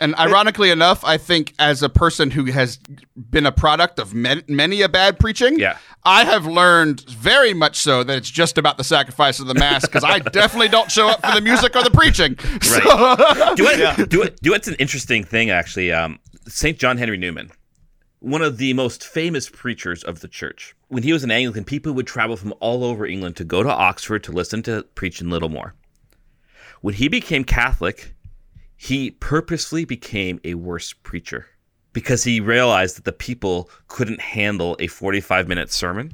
[0.03, 2.79] And ironically enough, I think as a person who has
[3.31, 5.79] been a product of many, many a bad preaching, Yeah.
[6.05, 9.83] I have learned very much so that it's just about the sacrifice of the mass
[9.87, 12.37] because I definitely don't show up for the music or the preaching.
[12.63, 12.81] So-
[13.55, 15.93] do it, do it, do it's an interesting thing actually.
[15.93, 17.53] Um, Saint John Henry Newman,
[18.19, 20.75] one of the most famous preachers of the church.
[20.89, 23.71] When he was an Anglican, people would travel from all over England to go to
[23.71, 25.75] Oxford to listen to preach in Littlemore.
[26.81, 28.15] When he became Catholic,
[28.83, 31.47] he purposefully became a worse preacher
[31.93, 36.13] because he realized that the people couldn't handle a 45 minute sermon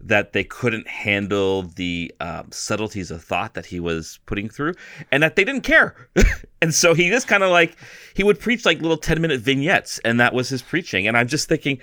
[0.00, 4.72] that they couldn't handle the um, subtleties of thought that he was putting through
[5.10, 6.08] and that they didn't care.
[6.62, 7.76] And so he just kind of like
[8.14, 11.08] he would preach like little 10 minute vignettes and that was his preaching.
[11.08, 11.78] And i'm just thinking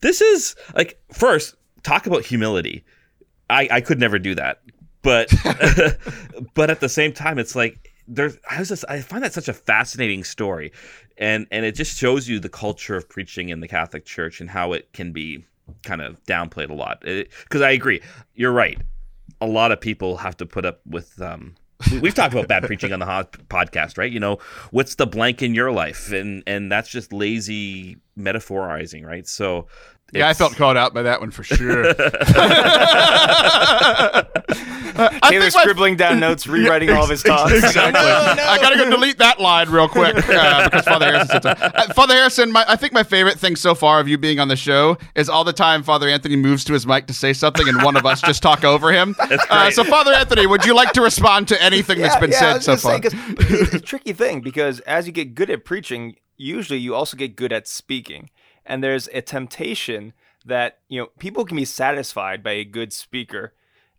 [0.00, 2.82] this is like first talk about humility.
[3.50, 4.62] I i could never do that.
[5.02, 5.32] But
[6.54, 9.48] but at the same time it's like there's i was just i find that such
[9.48, 10.72] a fascinating story.
[11.18, 14.50] And and it just shows you the culture of preaching in the catholic church and
[14.50, 15.44] how it can be
[15.82, 17.00] kind of downplayed a lot.
[17.00, 18.00] Because i agree
[18.34, 18.80] you're right.
[19.40, 21.54] A lot of people have to put up with um
[21.90, 23.06] we- we've talked about bad preaching on the
[23.48, 24.10] podcast right?
[24.12, 24.38] You know
[24.70, 26.12] what's the blank in your life?
[26.12, 29.66] And and that's just lazy metaphorizing right so
[30.12, 31.86] yeah, I felt called out by that one for sure.
[34.98, 37.52] I Taylor think my- scribbling down notes, rewriting all of his thoughts.
[37.52, 38.00] Exactly.
[38.00, 41.50] I gotta go delete that line real quick uh, because Father Harrison said so.
[41.50, 44.46] Uh, Father Harrison, my, I think my favorite thing so far of you being on
[44.48, 47.68] the show is all the time Father Anthony moves to his mic to say something
[47.68, 49.16] and one of us just talk over him.
[49.50, 52.54] Uh, so, Father Anthony, would you like to respond to anything that's been I said
[52.54, 52.92] was so far?
[52.94, 53.14] say, 'cause
[53.50, 57.36] it's a tricky thing because as you get good at preaching, usually you also get
[57.36, 58.30] good at speaking.
[58.64, 60.12] And there's a temptation
[60.44, 63.52] that, you know, people can be satisfied by a good speaker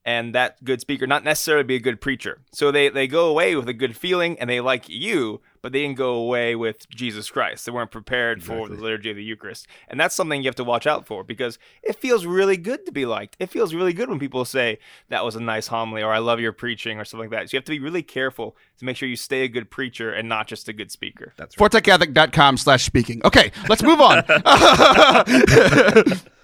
[0.07, 2.39] and that good speaker not necessarily be a good preacher.
[2.53, 5.81] So they, they go away with a good feeling and they like you, but they
[5.81, 7.65] didn't go away with Jesus Christ.
[7.65, 9.67] They weren't prepared for the liturgy of the Eucharist.
[9.87, 12.91] And that's something you have to watch out for because it feels really good to
[12.91, 13.35] be liked.
[13.39, 16.39] It feels really good when people say, that was a nice homily or I love
[16.39, 17.49] your preaching or something like that.
[17.49, 20.11] So you have to be really careful to make sure you stay a good preacher
[20.11, 21.33] and not just a good speaker.
[21.37, 23.21] that's right ForteCatholic.com slash speaking.
[23.25, 24.23] Okay, let's move on.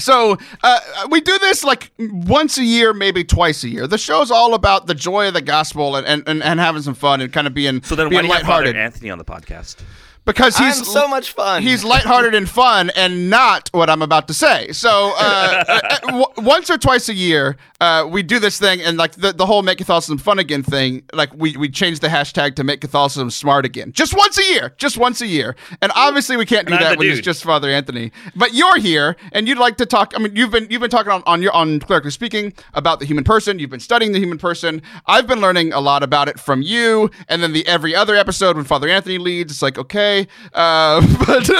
[0.00, 3.86] so uh, we do this like once a year, maybe twice a year.
[3.86, 7.20] The show's all about the joy of the gospel and, and, and, having some fun
[7.20, 8.76] and kind of being, so then why do you have Father lighthearted.
[8.76, 9.76] anthony on the podcast
[10.24, 11.62] because he's I'm so much fun.
[11.62, 14.70] He's lighthearted and fun, and not what I'm about to say.
[14.72, 18.98] So, uh, uh, w- once or twice a year, uh, we do this thing, and
[18.98, 21.02] like the, the whole "Make Catholicism Fun Again" thing.
[21.12, 24.74] Like we we change the hashtag to "Make Catholicism Smart Again." Just once a year,
[24.76, 25.56] just once a year.
[25.80, 28.12] And obviously, we can't do And that the when it's just Father Anthony.
[28.36, 30.12] But you're here, and you'd like to talk.
[30.14, 33.06] I mean, you've been you've been talking on on your on clerically speaking about the
[33.06, 33.58] human person.
[33.58, 34.82] You've been studying the human person.
[35.06, 38.56] I've been learning a lot about it from you, and then the every other episode
[38.56, 40.09] when Father Anthony leads, it's like okay.
[40.52, 41.50] Uh, but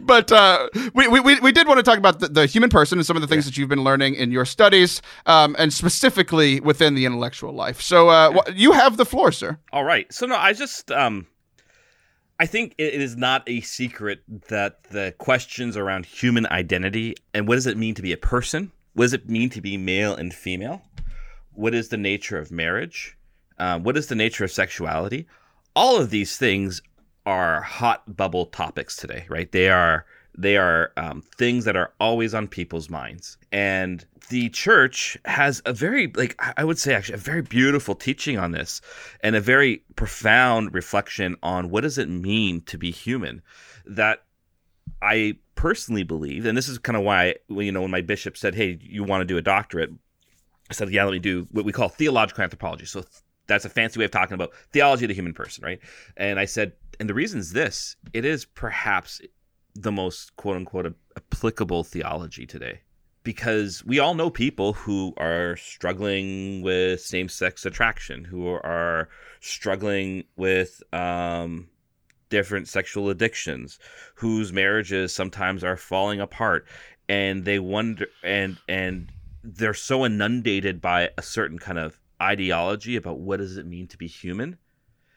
[0.02, 2.98] but uh, we, we, we we did want to talk about the, the human person
[2.98, 6.60] and some of the things that you've been learning in your studies, um, and specifically
[6.60, 7.80] within the intellectual life.
[7.80, 9.58] So uh, you have the floor, sir.
[9.72, 10.12] All right.
[10.12, 11.26] So no, I just um
[12.38, 17.54] I think it is not a secret that the questions around human identity and what
[17.54, 18.72] does it mean to be a person?
[18.92, 20.82] What does it mean to be male and female?
[21.52, 23.16] What is the nature of marriage?
[23.58, 25.26] Uh, what is the nature of sexuality?
[25.74, 26.82] All of these things
[27.26, 29.50] are hot bubble topics today, right?
[29.50, 30.06] They are
[30.38, 35.72] they are um, things that are always on people's minds, and the church has a
[35.72, 38.80] very like I would say actually a very beautiful teaching on this,
[39.20, 43.42] and a very profound reflection on what does it mean to be human.
[43.84, 44.24] That
[45.02, 48.54] I personally believe, and this is kind of why you know when my bishop said,
[48.54, 49.90] "Hey, you want to do a doctorate?"
[50.70, 53.04] I said, "Yeah, let me do what we call theological anthropology." So
[53.46, 55.80] that's a fancy way of talking about theology of the human person, right?
[56.16, 59.20] And I said, and the reason is this: it is perhaps
[59.74, 62.80] the most quote unquote applicable theology today
[63.26, 69.08] because we all know people who are struggling with same sex attraction, who are
[69.40, 71.68] struggling with um,
[72.28, 73.80] different sexual addictions,
[74.14, 76.68] whose marriages sometimes are falling apart,
[77.08, 79.10] and they wonder and and
[79.42, 83.98] they're so inundated by a certain kind of ideology about what does it mean to
[83.98, 84.58] be human,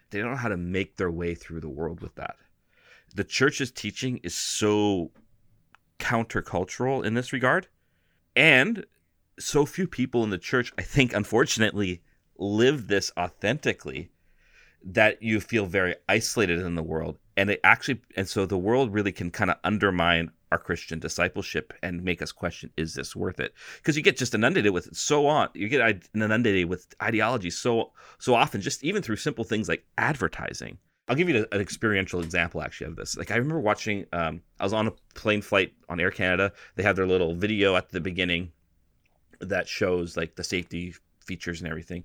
[0.10, 2.36] they don't know how to make their way through the world with that
[3.16, 5.12] the church's teaching is so
[6.00, 7.68] countercultural in this regard.
[8.36, 8.86] And
[9.40, 12.02] so few people in the church, I think, unfortunately,
[12.38, 14.10] live this authentically
[14.84, 17.18] that you feel very isolated in the world.
[17.36, 21.74] And it actually, and so the world really can kind of undermine our Christian discipleship
[21.84, 23.54] and make us question, is this worth it?
[23.78, 27.92] Because you get just inundated with it so on, you get inundated with ideology so,
[28.18, 30.78] so often, just even through simple things like advertising
[31.10, 33.18] I'll give you an experiential example actually of this.
[33.18, 36.54] Like I remember watching, um, I was on a plane flight on Air Canada.
[36.76, 38.52] They have their little video at the beginning
[39.42, 40.94] that shows like the safety
[41.26, 42.04] features and everything.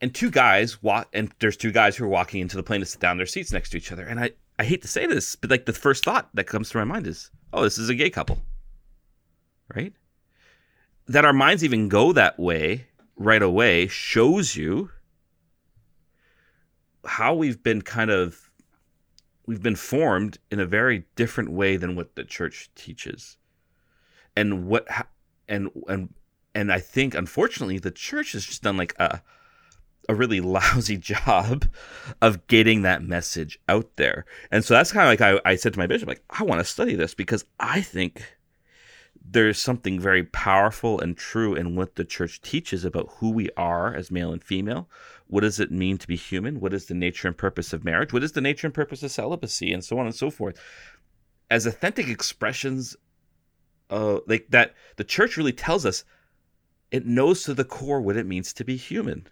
[0.00, 2.86] And two guys walk, and there's two guys who are walking into the plane to
[2.86, 4.02] sit down their seats next to each other.
[4.02, 6.78] And I, I hate to say this, but like the first thought that comes to
[6.78, 8.38] my mind is, oh, this is a gay couple,
[9.74, 9.92] right?
[11.08, 14.88] That our minds even go that way right away shows you
[17.04, 18.52] how we've been kind of
[19.46, 23.38] we've been formed in a very different way than what the church teaches
[24.36, 24.86] and what
[25.48, 26.14] and and
[26.54, 29.22] and I think unfortunately the church has just done like a
[30.08, 31.66] a really lousy job
[32.20, 34.24] of getting that message out there.
[34.50, 36.60] And so that's kind of like I, I said to my bishop, like, I want
[36.60, 38.22] to study this because I think
[39.24, 43.94] there's something very powerful and true in what the church teaches about who we are
[43.94, 44.88] as male and female.
[45.28, 46.60] What does it mean to be human?
[46.60, 48.12] What is the nature and purpose of marriage?
[48.12, 50.60] What is the nature and purpose of celibacy, and so on and so forth?
[51.50, 52.96] As authentic expressions,
[53.88, 56.04] uh, like that, the church really tells us
[56.90, 59.26] it knows to the core what it means to be human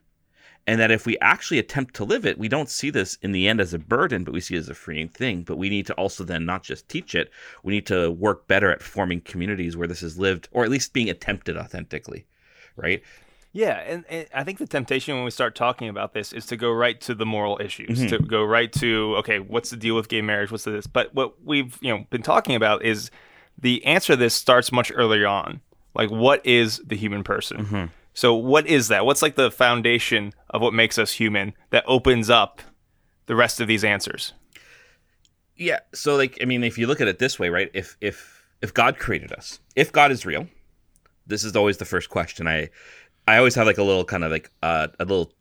[0.66, 3.49] and that if we actually attempt to live it, we don't see this in the
[3.49, 5.42] end as a burden, but we see it as a freeing thing.
[5.42, 7.31] But we need to also then not just teach it,
[7.62, 10.92] we need to work better at forming communities where this is lived, or at least
[10.92, 12.27] being attempted authentically,
[12.77, 13.03] right?
[13.53, 16.57] Yeah, and, and, I think the temptation when we start talking about this is to
[16.57, 18.09] go right to the moral issues, mm-hmm.
[18.09, 20.53] to go right to okay, what's the deal with gay marriage?
[20.53, 20.87] What's this?
[20.87, 23.11] But what we've you know been talking about is
[23.59, 25.61] the answer to this starts much earlier on.
[25.94, 27.64] Like, what is the human person?
[27.64, 27.85] Mm-hmm.
[28.14, 29.07] So what is that?
[29.07, 32.61] What's like the foundation of what makes us human that opens up
[33.27, 34.33] the rest of these answers?
[35.57, 35.81] Yeah.
[35.94, 37.70] So like I mean if you look at it this way, right?
[37.75, 40.49] If if if God created us, if God is real,
[41.27, 42.70] this is always the first question I
[43.29, 45.33] I always have like a little kind of like uh, a little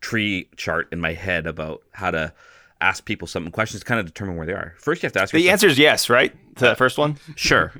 [0.00, 2.32] tree chart in my head about how to
[2.80, 4.74] ask people some questions kind of determine where they are.
[4.78, 6.34] First you have to ask The answer is yes, right?
[6.56, 7.18] To that first one?
[7.36, 7.72] Sure.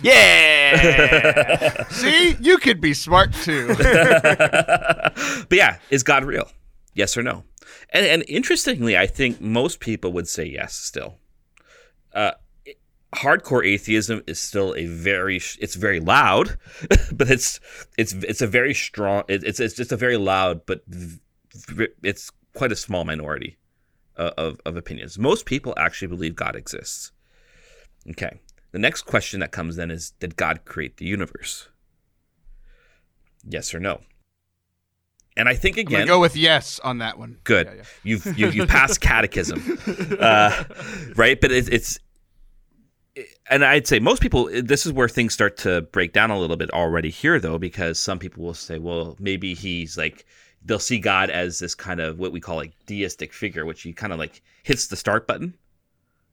[0.00, 1.84] Yeah.
[1.90, 3.68] See, you could be smart too.
[3.76, 5.14] but
[5.50, 6.48] yeah, is God real?
[6.94, 7.44] Yes or no?
[7.90, 10.74] And, and interestingly, I think most people would say yes.
[10.74, 11.16] Still,
[12.14, 12.32] uh,
[13.14, 16.56] hardcore atheism is still a very it's very loud,
[17.12, 17.60] but it's
[17.98, 19.24] it's it's a very strong.
[19.28, 20.82] It's it's just a very loud, but
[22.02, 23.58] it's quite a small minority
[24.16, 25.18] of, of, of opinions.
[25.18, 27.12] Most people actually believe God exists.
[28.10, 28.40] Okay.
[28.72, 31.68] The next question that comes then is Did God create the universe?
[33.44, 34.00] Yes or no?
[35.36, 37.38] And I think again, go with yes on that one.
[37.44, 37.82] Good, yeah, yeah.
[38.02, 39.78] you've you, you passed catechism,
[40.20, 40.64] uh,
[41.16, 41.40] right?
[41.40, 41.98] But it, it's,
[43.48, 44.50] and I'd say most people.
[44.62, 47.98] This is where things start to break down a little bit already here, though, because
[47.98, 50.26] some people will say, well, maybe he's like
[50.64, 53.94] they'll see God as this kind of what we call like deistic figure, which he
[53.94, 55.54] kind of like hits the start button,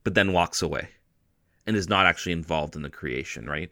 [0.03, 0.89] but then walks away
[1.69, 3.69] and is not actually involved in the creation, right?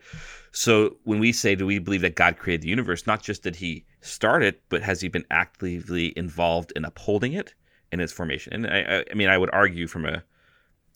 [0.51, 3.57] So when we say, do we believe that God created the universe, not just did
[3.57, 7.53] he start it, but has he been actively involved in upholding it
[7.91, 8.53] in its formation.
[8.53, 10.23] And I, I, mean, I would argue from a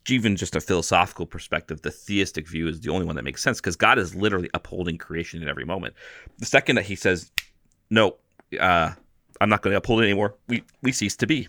[0.09, 3.59] even just a philosophical perspective, the theistic view is the only one that makes sense
[3.59, 5.93] because God is literally upholding creation in every moment.
[6.39, 7.31] The second that He says,
[7.89, 8.17] "No,
[8.59, 8.93] uh,
[9.39, 11.47] I'm not going to uphold it anymore," we we cease to be.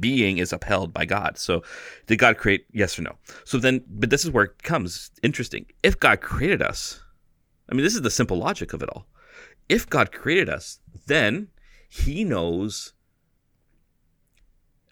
[0.00, 1.38] Being is upheld by God.
[1.38, 1.62] So,
[2.06, 2.66] did God create?
[2.72, 3.16] Yes or no?
[3.44, 5.66] So then, but this is where it comes interesting.
[5.82, 7.02] If God created us,
[7.68, 9.06] I mean, this is the simple logic of it all.
[9.68, 11.48] If God created us, then
[11.88, 12.92] He knows.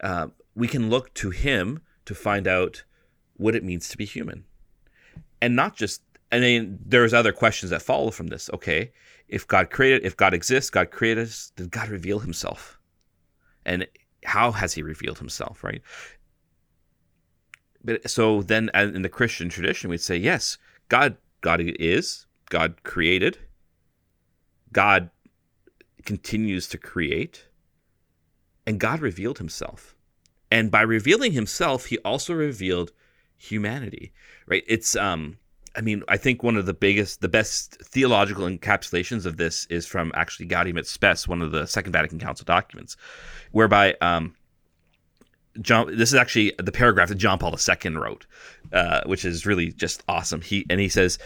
[0.03, 2.85] Uh, we can look to Him to find out
[3.37, 4.45] what it means to be human.
[5.41, 8.49] And not just I mean, there's other questions that follow from this.
[8.55, 8.91] Okay,
[9.29, 12.79] if God created, if God exists, God created us, did God reveal himself?
[13.67, 13.87] And
[14.25, 15.83] how has he revealed himself, right?
[17.85, 20.59] But so then in the Christian tradition, we'd say, yes,
[20.89, 23.39] God, God is, God created,
[24.73, 25.11] God
[26.05, 27.47] continues to create,
[28.67, 29.97] and God revealed himself.
[30.51, 32.93] And by revealing himself, he also revealed
[33.37, 34.13] humanity,
[34.47, 34.63] right?
[34.69, 35.39] It's, um,
[35.75, 39.87] I mean, I think one of the biggest, the best theological encapsulations of this is
[39.87, 42.97] from actually Gaudium et Spes, one of the Second Vatican Council documents,
[43.53, 44.35] whereby um,
[45.61, 45.97] John.
[45.97, 48.27] This is actually the paragraph that John Paul II wrote,
[48.73, 50.41] uh, which is really just awesome.
[50.41, 51.19] He and he says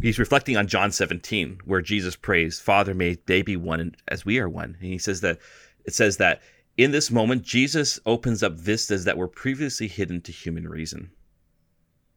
[0.00, 4.38] he's reflecting on John 17, where Jesus prays, "Father, may they be one as we
[4.38, 5.38] are one." And he says that
[5.84, 6.42] it says that
[6.76, 11.10] in this moment, Jesus opens up vistas that were previously hidden to human reason.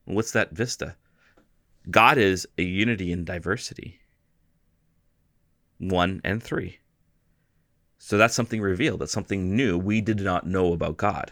[0.06, 0.96] What's that vista?
[1.90, 4.00] God is a unity in diversity.
[5.80, 6.80] One and three.
[7.98, 9.00] So that's something revealed.
[9.00, 11.32] That's something new we did not know about God.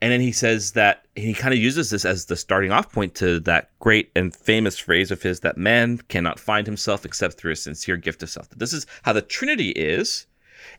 [0.00, 3.14] And then he says that he kind of uses this as the starting off point
[3.16, 7.52] to that great and famous phrase of his that man cannot find himself except through
[7.52, 8.48] a sincere gift of self.
[8.50, 10.26] This is how the Trinity is,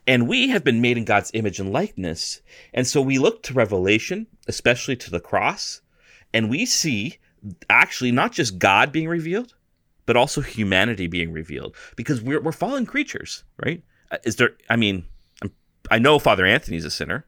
[0.06, 2.40] and we have been made in God's image and likeness.
[2.72, 5.80] And so we look to Revelation, especially to the cross,
[6.32, 7.18] and we see
[7.70, 9.54] actually not just God being revealed,
[10.06, 13.82] but also humanity being revealed because we're, we're fallen creatures, right?
[14.10, 15.04] Uh, is there, I mean,
[15.42, 15.52] I'm,
[15.90, 17.26] i know Father Anthony's a sinner.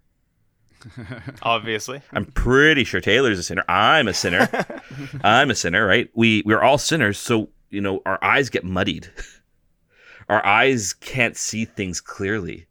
[1.43, 2.01] Obviously.
[2.13, 3.65] I'm pretty sure Taylor's a sinner.
[3.69, 4.49] I'm a sinner.
[5.23, 6.09] I'm a sinner, right?
[6.15, 7.19] We, we're all sinners.
[7.19, 9.11] So, you know, our eyes get muddied.
[10.31, 12.67] Our eyes can't see things clearly.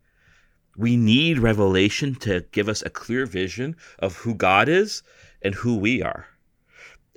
[0.78, 5.04] We need revelation to give us a clear vision of who God is
[5.42, 6.29] and who we are.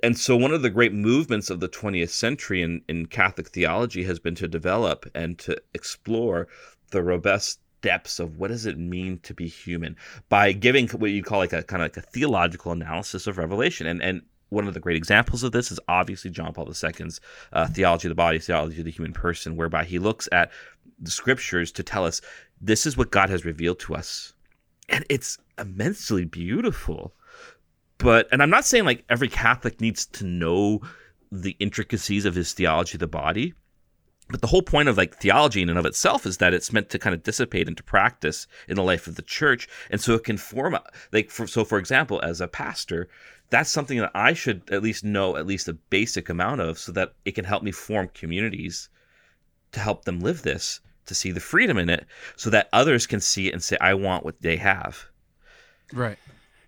[0.03, 4.03] And so, one of the great movements of the 20th century in, in Catholic theology
[4.03, 6.49] has been to develop and to explore
[6.91, 9.95] the robust depths of what does it mean to be human
[10.29, 13.87] by giving what you call like a kind of like a theological analysis of revelation
[13.87, 17.19] and and one of the great examples of this is obviously John Paul II's
[17.53, 20.51] uh, theology of the body, theology of the human person, whereby he looks at
[20.99, 22.21] the scriptures to tell us
[22.61, 24.33] this is what God has revealed to us.
[24.89, 27.15] And it's immensely beautiful.
[28.03, 30.81] But, and I'm not saying like every Catholic needs to know
[31.31, 33.53] the intricacies of his theology of the body,
[34.29, 36.89] but the whole point of like theology in and of itself is that it's meant
[36.89, 40.23] to kind of dissipate into practice in the life of the church and so it
[40.23, 40.77] can form
[41.11, 43.09] like for, so for example as a pastor
[43.49, 46.91] that's something that I should at least know at least a basic amount of so
[46.93, 48.89] that it can help me form communities
[49.73, 53.19] to help them live this, to see the freedom in it, so that others can
[53.19, 55.05] see it and say, I want what they have.
[55.91, 56.17] Right.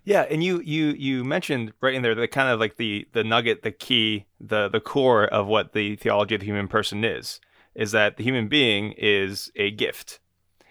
[0.06, 3.24] Yeah, and you you you mentioned right in there the kind of like the the
[3.24, 7.40] nugget, the key, the the core of what the theology of the human person is,
[7.74, 10.20] is that the human being is a gift.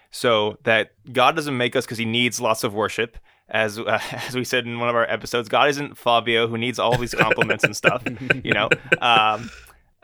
[0.10, 3.18] So that God doesn't make us because he needs lots of worship
[3.50, 6.80] as uh, as we said in one of our episodes, God isn't Fabio who needs
[6.80, 8.04] all these compliments and stuff.
[8.44, 8.70] You know,
[9.02, 9.50] um,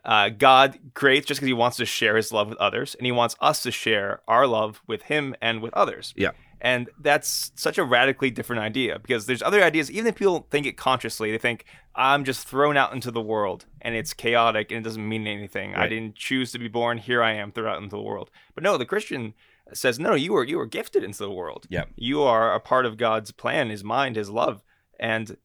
[0.04, 3.12] uh, God creates just because He wants to share His love with others, and He
[3.12, 6.14] wants us to share our love with Him and with others.
[6.16, 6.32] Yeah.
[6.64, 10.68] And that's such a radically different idea because there's other ideas, even if people think
[10.68, 14.78] it consciously, they think, I'm just thrown out into the world and it's chaotic and
[14.80, 15.72] it doesn't mean anything.
[15.72, 15.82] Right.
[15.82, 17.00] I didn't choose to be born.
[17.00, 18.30] Here I am thrown out into the world.
[18.54, 19.34] But no, the Christian
[19.74, 21.66] says, no, you were you were gifted into the world.
[21.68, 21.86] Yeah.
[21.96, 24.62] You are a part of God's plan, his mind, his love.
[25.00, 25.38] And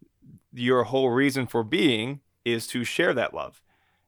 [0.53, 3.63] your whole reason for being is to share that love.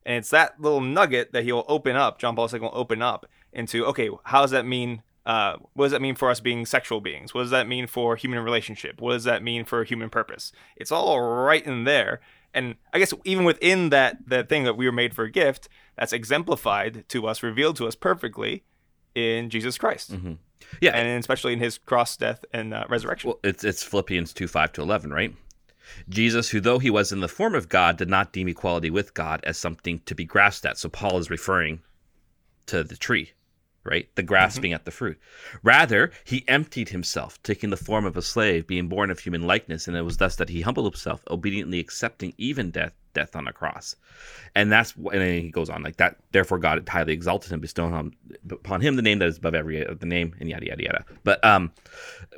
[0.05, 3.25] And it's that little nugget that he'll open up, John Paul II will open up
[3.51, 5.03] into, okay, how does that mean?
[5.29, 7.35] Uh, what does that mean for us being sexual beings?
[7.35, 8.99] What does that mean for human relationship?
[8.99, 10.53] What does that mean for human purpose?
[10.75, 12.21] It's all right in there.
[12.55, 15.69] And I guess even within that that thing that we were made for a gift,
[15.99, 18.65] that's exemplified to us, revealed to us perfectly
[19.15, 20.13] in Jesus Christ.
[20.13, 20.33] Mm-hmm.
[20.81, 23.29] Yeah, and especially in His cross, death, and uh, resurrection.
[23.29, 25.35] Well, it's it's Philippians two five to eleven, right?
[26.09, 29.13] Jesus, who though he was in the form of God, did not deem equality with
[29.13, 30.79] God as something to be grasped at.
[30.79, 31.81] So Paul is referring
[32.67, 33.33] to the tree,
[33.85, 34.09] right?
[34.15, 35.19] The grasping at the fruit.
[35.63, 39.89] Rather, he emptied himself, taking the form of a slave, being born of human likeness,
[39.89, 43.53] and it was thus that he humbled himself, obediently accepting even death, death on a
[43.53, 43.97] cross.
[44.55, 46.17] And that's and then he goes on like that.
[46.33, 48.13] Therefore, God highly exalted him, bestowing on,
[48.51, 51.05] upon him the name that is above every other name, and yada yada yada.
[51.25, 51.73] But um,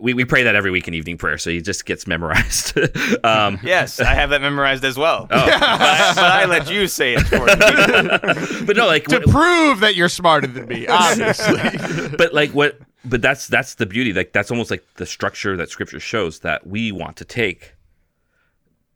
[0.01, 2.79] we, we pray that every week in evening prayer, so he just gets memorized.
[3.25, 5.29] um, Yes, I have that memorized as well.
[5.31, 5.47] oh.
[5.47, 8.65] but, I, but I let you say it for me.
[8.67, 12.17] but no, like to what- prove that you're smarter than me, obviously.
[12.17, 15.71] but like what but that's that's the beauty like that's almost like the structure that
[15.71, 17.75] scripture shows that we want to take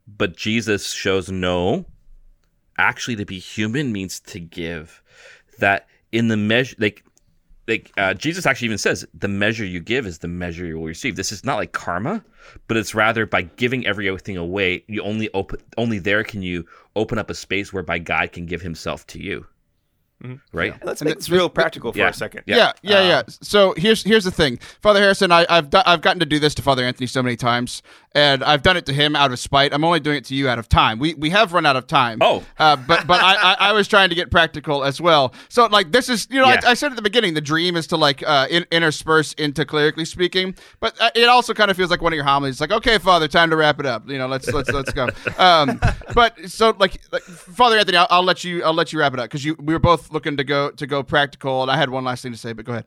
[0.07, 1.85] but jesus shows no
[2.79, 5.03] actually to be human means to give
[5.59, 7.05] that in the measure like
[7.67, 10.85] like uh, jesus actually even says the measure you give is the measure you will
[10.87, 12.23] receive this is not like karma
[12.69, 17.17] but it's rather by giving everything away you only open only there can you open
[17.19, 19.47] up a space whereby god can give himself to you
[20.53, 22.09] right Let's make it- this real practical for Yeah.
[22.09, 22.45] a second.
[22.47, 23.19] Yeah, yeah, yeah.
[23.19, 25.31] Um, So here's here's the thing, Father Harrison.
[25.31, 27.83] I, I've do, I've gotten to do this to Father Anthony so many times,
[28.15, 29.75] and I've done it to him out of spite.
[29.75, 30.99] I'm only doing it to you out of time.
[30.99, 32.19] We we have run out of time.
[32.21, 32.45] Oh.
[32.59, 35.35] uh, but but I, I I was trying to get practical as well.
[35.49, 36.61] So like this is you know Yeah.
[36.65, 39.65] I, I said at the beginning the dream is to like uh, in, intersperse into
[39.65, 42.61] clerically speaking, but uh, it also kind of feels like one of your homilies.
[42.61, 44.09] Like okay, Father, time to wrap it up.
[44.09, 45.09] You know, let's let's let's go.
[45.39, 45.81] Um,
[46.15, 49.19] but so like, like Father Anthony, I'll, I'll let you I'll let you wrap it
[49.19, 51.91] up because you we were both looking to go to go practical, and I had
[51.91, 52.87] one last thing to say, but go ahead.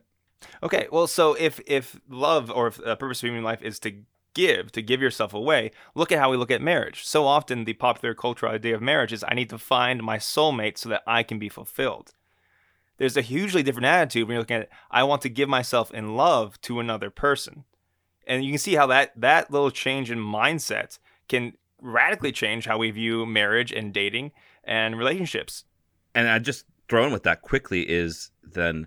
[0.62, 3.92] Okay, well, so if if love or if the purpose of human life is to
[4.34, 7.04] give, to give yourself away, look at how we look at marriage.
[7.04, 10.78] So often, the popular cultural idea of marriage is I need to find my soulmate
[10.78, 12.14] so that I can be fulfilled.
[12.98, 14.70] There's a hugely different attitude when you're looking at it.
[14.90, 17.64] I want to give myself in love to another person,
[18.26, 20.98] and you can see how that that little change in mindset
[21.28, 24.32] can radically change how we view marriage and dating
[24.64, 25.64] and relationships.
[26.14, 28.86] and I just throw in with that quickly is then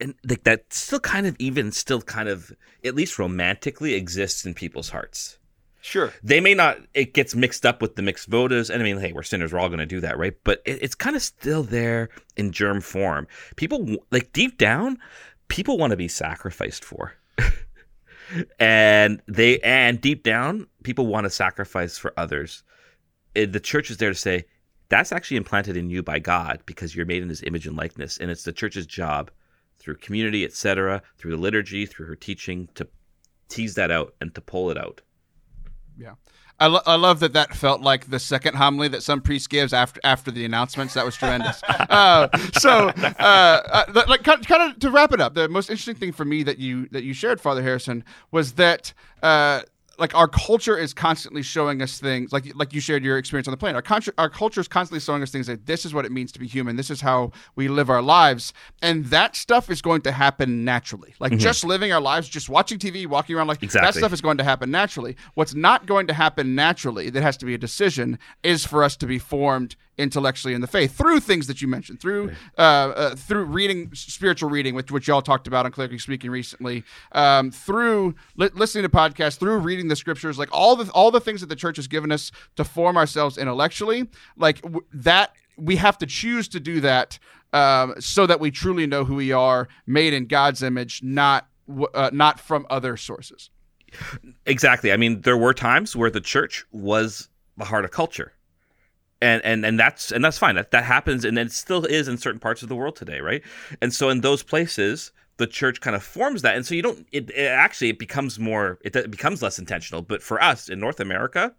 [0.00, 2.52] and like that still kind of even still kind of
[2.84, 5.38] at least romantically exists in people's hearts.
[5.82, 6.12] Sure.
[6.22, 8.70] They may not it gets mixed up with the mixed motives.
[8.70, 10.34] And I mean, hey, we're sinners, we're all gonna do that, right?
[10.44, 13.26] But it, it's kind of still there in germ form.
[13.56, 14.98] People like deep down,
[15.48, 17.14] people want to be sacrificed for.
[18.58, 22.62] and they and deep down, people want to sacrifice for others.
[23.34, 24.44] It- the church is there to say,
[24.88, 28.18] that's actually implanted in you by God because you're made in his image and likeness.
[28.18, 29.30] And it's the church's job
[29.80, 32.86] through community, etc., through the liturgy, through her teaching to
[33.48, 35.00] tease that out and to pull it out.
[35.96, 36.14] Yeah.
[36.60, 39.72] I, lo- I love that that felt like the second homily that some priest gives
[39.72, 40.92] after after the announcements.
[40.92, 41.62] That was tremendous.
[41.68, 42.28] uh,
[42.58, 46.26] so, uh, uh, like, kind of to wrap it up, the most interesting thing for
[46.26, 48.92] me that you that you shared, Father Harrison, was that.
[50.00, 53.52] Like our culture is constantly showing us things like like you shared your experience on
[53.52, 53.74] the plane.
[53.74, 56.32] Our culture our culture is constantly showing us things like this is what it means
[56.32, 56.76] to be human.
[56.76, 61.14] This is how we live our lives, and that stuff is going to happen naturally.
[61.20, 61.40] Like mm-hmm.
[61.40, 64.44] just living our lives, just watching TV, walking around like that stuff is going to
[64.44, 65.16] happen naturally.
[65.34, 68.96] What's not going to happen naturally, that has to be a decision, is for us
[68.96, 73.14] to be formed intellectually in the faith through things that you mentioned, through uh, uh,
[73.14, 76.82] through reading spiritual reading, which which y'all talked about on Clerically Speaking recently,
[77.12, 81.20] um, through li- listening to podcasts, through reading the scriptures, like all the all the
[81.20, 85.76] things that the church has given us to form ourselves intellectually, like w- that we
[85.76, 87.18] have to choose to do that
[87.52, 91.46] um, so that we truly know who we are, made in God's image, not
[91.94, 93.50] uh, not from other sources.
[94.46, 94.92] Exactly.
[94.92, 98.32] I mean, there were times where the church was the heart of culture.
[99.22, 100.54] And, and and that's and that's fine.
[100.54, 103.42] That that happens and it still is in certain parts of the world today, right?
[103.82, 107.06] And so in those places, the church kind of forms that, and so you don't.
[107.12, 108.78] It, it actually it becomes more.
[108.82, 110.02] It, it becomes less intentional.
[110.02, 111.54] But for us in North America,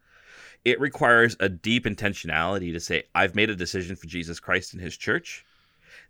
[0.64, 4.82] it requires a deep intentionality to say, I've made a decision for Jesus Christ and
[4.82, 5.44] His church.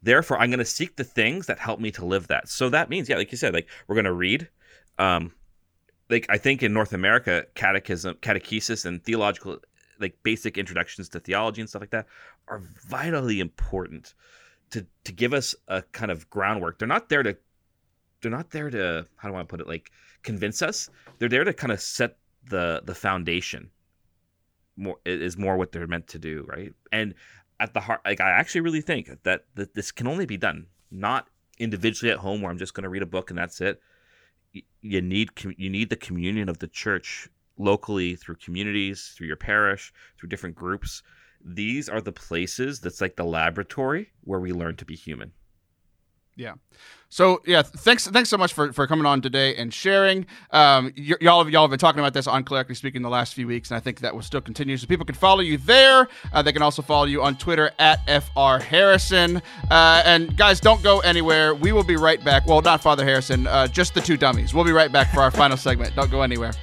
[0.03, 2.49] Therefore, I'm going to seek the things that help me to live that.
[2.49, 4.49] So that means, yeah, like you said, like we're going to read.
[4.99, 5.33] Um,
[6.09, 9.59] like I think in North America, catechism, catechesis, and theological,
[10.01, 12.07] like basic introductions to theology and stuff like that,
[12.47, 14.13] are vitally important
[14.71, 16.79] to to give us a kind of groundwork.
[16.79, 17.37] They're not there to,
[18.21, 19.91] they're not there to, how do I put it, like
[20.23, 20.89] convince us.
[21.19, 22.17] They're there to kind of set
[22.49, 23.69] the the foundation.
[24.77, 26.73] More is more what they're meant to do, right?
[26.91, 27.13] And
[27.59, 30.67] at the heart, like I actually really think that that this can only be done
[30.89, 31.27] not
[31.57, 33.81] individually at home where I'm just going to read a book and that's it
[34.81, 39.93] you need you need the communion of the church locally through communities through your parish
[40.19, 41.03] through different groups
[41.43, 45.31] these are the places that's like the laboratory where we learn to be human
[46.37, 46.53] Yeah.
[47.09, 50.25] So yeah, thanks thanks so much for, for coming on today and sharing.
[50.51, 53.33] Um, y- y'all have y'all have been talking about this on Clerically Speaking the last
[53.33, 54.77] few weeks, and I think that will still continue.
[54.77, 56.07] So people can follow you there.
[56.31, 59.41] Uh, they can also follow you on Twitter at fr harrison.
[59.69, 61.53] Uh, and guys, don't go anywhere.
[61.53, 62.47] We will be right back.
[62.47, 64.53] Well, not Father Harrison, uh, just the two dummies.
[64.53, 65.93] We'll be right back for our final segment.
[65.95, 66.53] Don't go anywhere.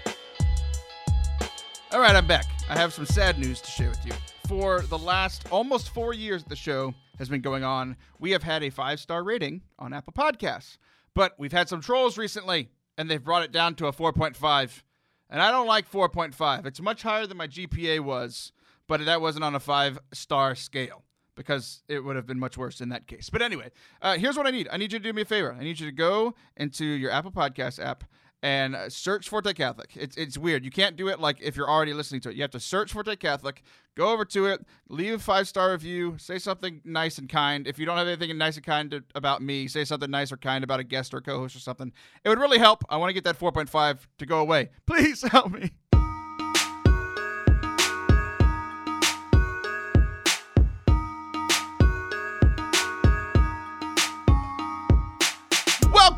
[1.90, 2.44] All right, I'm back.
[2.68, 4.12] I have some sad news to share with you.
[4.46, 7.96] For the last almost four years, the show has been going on.
[8.18, 10.76] We have had a five star rating on Apple Podcasts,
[11.14, 12.68] but we've had some trolls recently,
[12.98, 14.82] and they've brought it down to a 4.5.
[15.30, 16.66] And I don't like 4.5.
[16.66, 18.52] It's much higher than my GPA was,
[18.86, 21.04] but that wasn't on a five star scale
[21.36, 23.30] because it would have been much worse in that case.
[23.30, 23.70] But anyway,
[24.02, 25.56] uh, here's what I need I need you to do me a favor.
[25.58, 28.04] I need you to go into your Apple Podcast app
[28.42, 29.90] and uh, search Forte Catholic.
[29.94, 30.64] It's, it's weird.
[30.64, 32.36] You can't do it like if you're already listening to it.
[32.36, 33.62] You have to search Forte Catholic,
[33.96, 37.66] go over to it, leave a five star review, say something nice and kind.
[37.66, 40.36] If you don't have anything nice and kind to, about me, say something nice or
[40.36, 41.92] kind about a guest or co host or something.
[42.24, 42.84] It would really help.
[42.88, 44.70] I want to get that 4.5 to go away.
[44.86, 45.72] Please help me.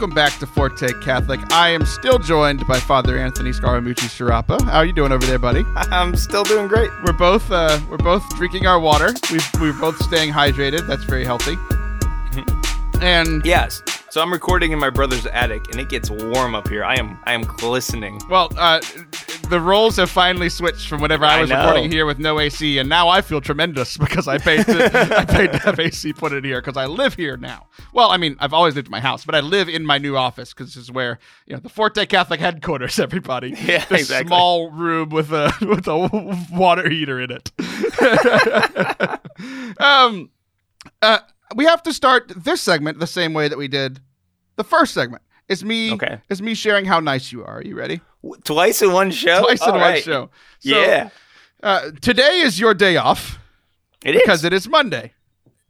[0.00, 1.40] Welcome back to Forte Catholic.
[1.52, 4.58] I am still joined by Father Anthony Scaramucci Sciarappa.
[4.62, 5.62] How are you doing over there, buddy?
[5.76, 6.88] I'm still doing great.
[7.04, 9.12] We're both uh, we're both drinking our water.
[9.30, 10.86] We've, we're both staying hydrated.
[10.86, 11.58] That's very healthy.
[13.02, 13.82] And Yes.
[14.10, 16.82] So I'm recording in my brother's attic, and it gets warm up here.
[16.82, 18.20] I am I am glistening.
[18.28, 18.80] well, uh,
[19.48, 21.58] the roles have finally switched from whenever I I was know.
[21.64, 25.24] recording here with no AC, and now I feel tremendous because I paid to, I
[25.24, 27.68] paid to have AC put in here because I live here now.
[27.92, 30.16] Well, I mean, I've always lived in my house, but I live in my new
[30.16, 32.98] office because this is where you know the Forte Catholic headquarters.
[32.98, 34.26] Everybody, Yeah, this exactly.
[34.26, 37.52] small room with a with a water heater in it.
[39.80, 40.30] um,
[41.00, 41.18] uh,
[41.56, 44.00] we have to start this segment the same way that we did
[44.56, 45.22] the first segment.
[45.48, 45.92] It's me.
[45.94, 46.20] Okay.
[46.28, 47.58] It's me sharing how nice you are.
[47.58, 48.00] Are you ready?
[48.44, 49.40] Twice in one show.
[49.40, 50.02] Twice in All one show.
[50.02, 50.30] So,
[50.60, 51.08] yeah,
[51.62, 53.38] Uh, today is your day off
[54.04, 54.20] it is.
[54.22, 55.12] because it is Monday.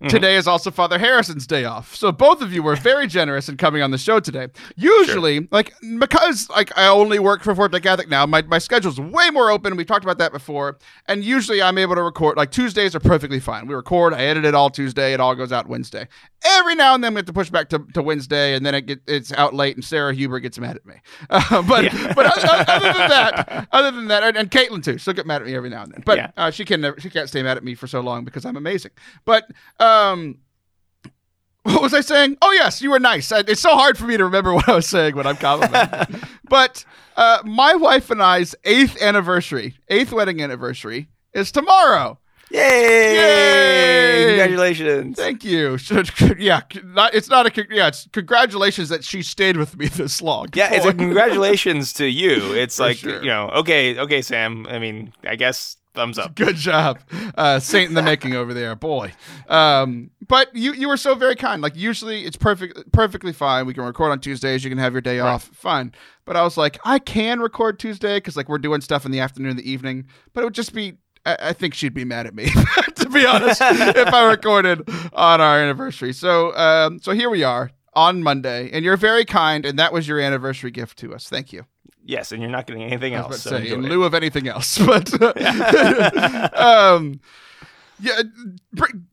[0.02, 0.08] Mhm.
[0.08, 1.94] Today is also Father Harrison's day off.
[1.94, 4.48] So both of you were very generous in coming on the show today.
[4.74, 9.28] Usually, like because like I only work for Forte Catholic now, my, my schedule's way
[9.30, 9.76] more open.
[9.76, 10.78] We've talked about that before.
[11.06, 13.66] And usually I'm able to record like Tuesdays are perfectly fine.
[13.66, 16.08] We record, I edit it all Tuesday, it all goes out Wednesday.
[16.42, 18.86] Every now and then we have to push back to, to Wednesday and then it
[18.86, 20.94] get it's out late and Sarah Huber gets mad at me.
[21.30, 22.12] Uh, but Yeah.
[22.14, 25.42] but other, other than that, other than that, and, and Caitlin too, she'll get mad
[25.42, 26.02] at me every now and then.
[26.06, 26.30] But Yeah.
[26.38, 28.56] uh, she can never, she can't stay mad at me for so long because I'm
[28.56, 28.92] amazing.
[29.26, 29.50] But
[29.90, 30.38] um,
[31.64, 32.38] what was I saying?
[32.42, 33.32] Oh yes, you were nice.
[33.32, 36.20] I, it's so hard for me to remember what I was saying when I'm complimenting.
[36.48, 36.84] but
[37.16, 42.18] uh, my wife and I's eighth anniversary, eighth wedding anniversary, is tomorrow.
[42.52, 43.14] Yay!
[43.14, 44.26] Yay!
[44.26, 45.16] Congratulations.
[45.16, 45.78] Thank you.
[46.36, 47.86] Yeah, not, it's not a yeah.
[47.86, 50.48] It's congratulations that she stayed with me this long.
[50.54, 52.52] Yeah, it's a congratulations to you.
[52.52, 53.22] It's For like sure.
[53.22, 54.66] you know, okay, okay, Sam.
[54.68, 56.34] I mean, I guess thumbs up.
[56.34, 57.00] Good job,
[57.36, 59.12] uh, Saint in the making over there, boy.
[59.48, 61.62] Um, but you you were so very kind.
[61.62, 63.66] Like usually it's perfect, perfectly fine.
[63.66, 64.64] We can record on Tuesdays.
[64.64, 65.92] You can have your day off, fine.
[66.24, 69.20] But I was like, I can record Tuesday because like we're doing stuff in the
[69.20, 70.06] afternoon, and the evening.
[70.32, 70.94] But it would just be.
[71.26, 72.46] I I think she'd be mad at me,
[72.94, 76.12] to be honest, if I recorded on our anniversary.
[76.12, 80.06] So, um, so here we are on Monday, and you're very kind, and that was
[80.06, 81.28] your anniversary gift to us.
[81.28, 81.66] Thank you.
[82.10, 83.42] Yes, and you're not getting anything else.
[83.42, 83.88] So say, in it.
[83.88, 84.78] lieu of anything else.
[84.90, 85.12] But
[86.58, 87.20] um,
[88.00, 88.22] yeah,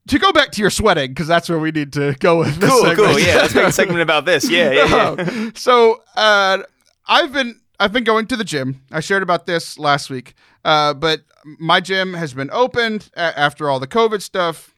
[0.07, 2.69] to go back to your sweating because that's where we need to go with this.
[2.69, 3.09] cool, segment.
[3.09, 3.19] cool.
[3.19, 4.49] Yeah, let's make a segment about this.
[4.57, 5.49] Yeah, yeah, yeah.
[5.53, 6.63] So uh,
[7.07, 8.81] I've been I've been going to the gym.
[8.91, 10.33] I shared about this last week,
[10.65, 11.21] uh, but
[11.59, 14.73] my gym has been opened after all the COVID stuff.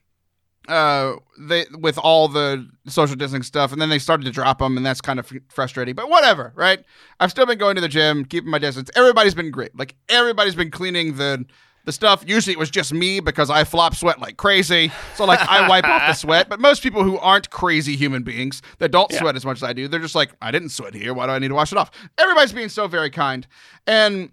[0.70, 4.76] Uh, they with all the social distancing stuff, and then they started to drop them,
[4.76, 5.94] and that's kind of f- frustrating.
[5.94, 6.84] But whatever, right?
[7.18, 8.90] I've still been going to the gym, keeping my distance.
[8.94, 9.76] Everybody's been great.
[9.76, 11.44] Like everybody's been cleaning the
[11.86, 12.22] the stuff.
[12.26, 14.92] Usually it was just me because I flop sweat like crazy.
[15.16, 16.48] So like I wipe off the sweat.
[16.50, 19.18] But most people who aren't crazy human beings that don't Yeah.
[19.20, 21.14] sweat as much as I do, they're just like, I didn't sweat here.
[21.14, 21.90] Why do I need to wash it off?
[22.18, 23.46] Everybody's being so very kind.
[23.86, 24.30] And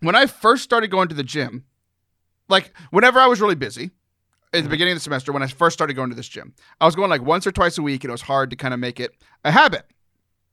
[0.00, 1.64] when I first started going to the gym,
[2.48, 3.90] like whenever I was really busy
[4.52, 6.86] at the beginning of the semester, when I first started going to this gym, I
[6.86, 8.80] was going like once or twice a week, and it was hard to kind of
[8.80, 9.12] make it
[9.44, 9.84] a habit.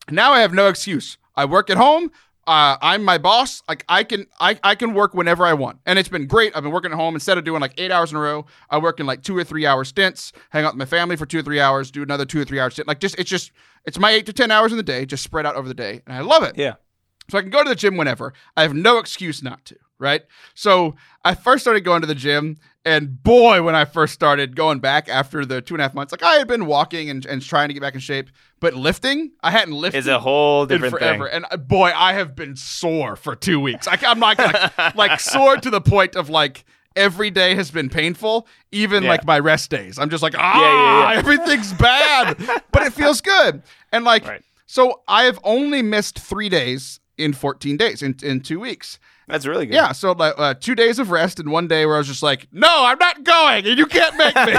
[0.10, 1.18] Now I have no excuse.
[1.36, 2.12] I work at home.
[2.48, 3.64] Uh, I'm my boss.
[3.68, 6.56] Like I can, I, I can work whenever I want, and it's been great.
[6.56, 8.46] I've been working at home instead of doing like eight hours in a row.
[8.70, 10.32] I work in like two or three hour stints.
[10.52, 11.90] Hang out with my family for two or three hours.
[11.90, 12.88] Do another two or three hour stint.
[12.88, 13.52] Like just, it's just,
[13.86, 16.02] it's my eight to ten hours in the day, just spread out over the day,
[16.06, 16.56] and I love it.
[16.56, 16.76] Yeah.
[17.32, 18.34] So I can go to the gym whenever.
[18.56, 19.76] I have no excuse not to.
[20.00, 20.22] right?
[20.54, 24.80] So I first started going to the gym, and boy, when I first started going
[24.80, 27.42] back after the two and a half months, like I had been walking and, and
[27.42, 28.30] trying to get back in shape,
[28.60, 31.26] but lifting, I hadn't lifted It's a whole in different forever.
[31.26, 31.36] thing.
[31.38, 33.88] And uh, boy, I have been sore for two weeks.
[33.88, 36.64] I, I'm not gonna like sore to the point of like
[36.96, 39.10] every day has been painful, even Yeah.
[39.10, 39.98] like my rest days.
[40.00, 41.18] I'm just like, ah, yeah, yeah.
[41.20, 42.38] everything's bad,
[42.72, 43.64] but it feels good.
[43.92, 44.42] And like, Right.
[44.68, 49.00] so I have only missed three days in 14 days in in two weeks.
[49.28, 49.74] That's really good.
[49.76, 52.22] Yeah, so like uh, two days of rest and one day where I was just
[52.22, 54.54] like, no, I'm not going, and you can't make me.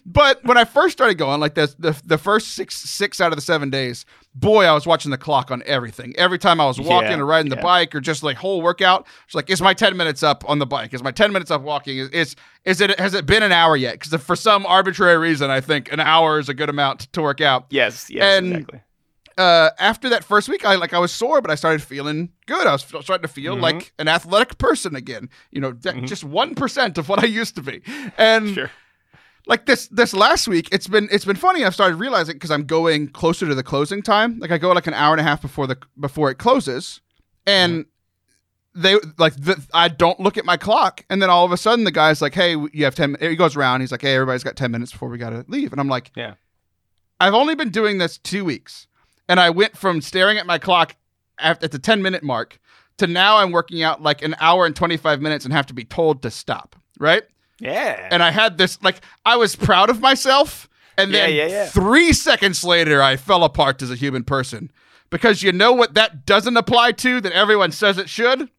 [0.06, 3.36] but when I first started going, like the, the the first six six out of
[3.36, 6.14] the seven days, boy, I was watching the clock on everything.
[6.16, 9.06] Every time I was walking Yeah, or riding the bike or just like whole workout,
[9.26, 10.94] it's like, is my ten minutes up on the bike?
[10.94, 11.98] Is my ten minutes up walking?
[11.98, 13.98] Is is, is it has it been an hour yet?
[14.00, 17.40] Because for some arbitrary reason, I think an hour is a good amount to work
[17.40, 18.08] out Yes.
[18.08, 18.38] Yes.
[18.38, 18.80] And- exactly.
[19.38, 22.66] Uh, after that first week, I like I was sore, but I started feeling good.
[22.66, 23.60] I was starting to feel Mhm.
[23.62, 25.28] like an athletic person again.
[25.50, 26.06] You know, that- Mhm.
[26.06, 27.82] just one percent of what I used to be.
[28.18, 28.70] And Sure.
[29.46, 31.64] like this this last week, it's been it's been funny.
[31.64, 34.38] I've started realizing because I'm going closer to the closing time.
[34.38, 37.00] Like I go like an hour and a half before the before it closes,
[37.46, 37.86] and
[38.74, 41.84] they like the, I don't look at my clock, and then all of a sudden
[41.84, 43.16] the guy's like, "Hey, you have ten.
[43.20, 43.80] He goes around.
[43.82, 46.34] He's like, "Hey, everybody's got ten minutes before we gotta leave," and I'm like, Yeah.
[47.20, 48.86] I've only been doing this two weeks,
[49.32, 50.94] and I went from staring at my clock
[51.38, 52.60] at, at the 10 minute mark
[52.98, 55.84] to now I'm working out like an hour and 25 minutes and have to be
[55.84, 57.22] told to stop, right?
[57.58, 58.08] Yeah.
[58.10, 60.68] And I had this, like, I was proud of myself.
[60.98, 61.66] And then Yeah, yeah, yeah.
[61.66, 64.70] three seconds later, I fell apart as a human person.
[65.08, 68.50] Because you know what that doesn't apply to that everyone says it should?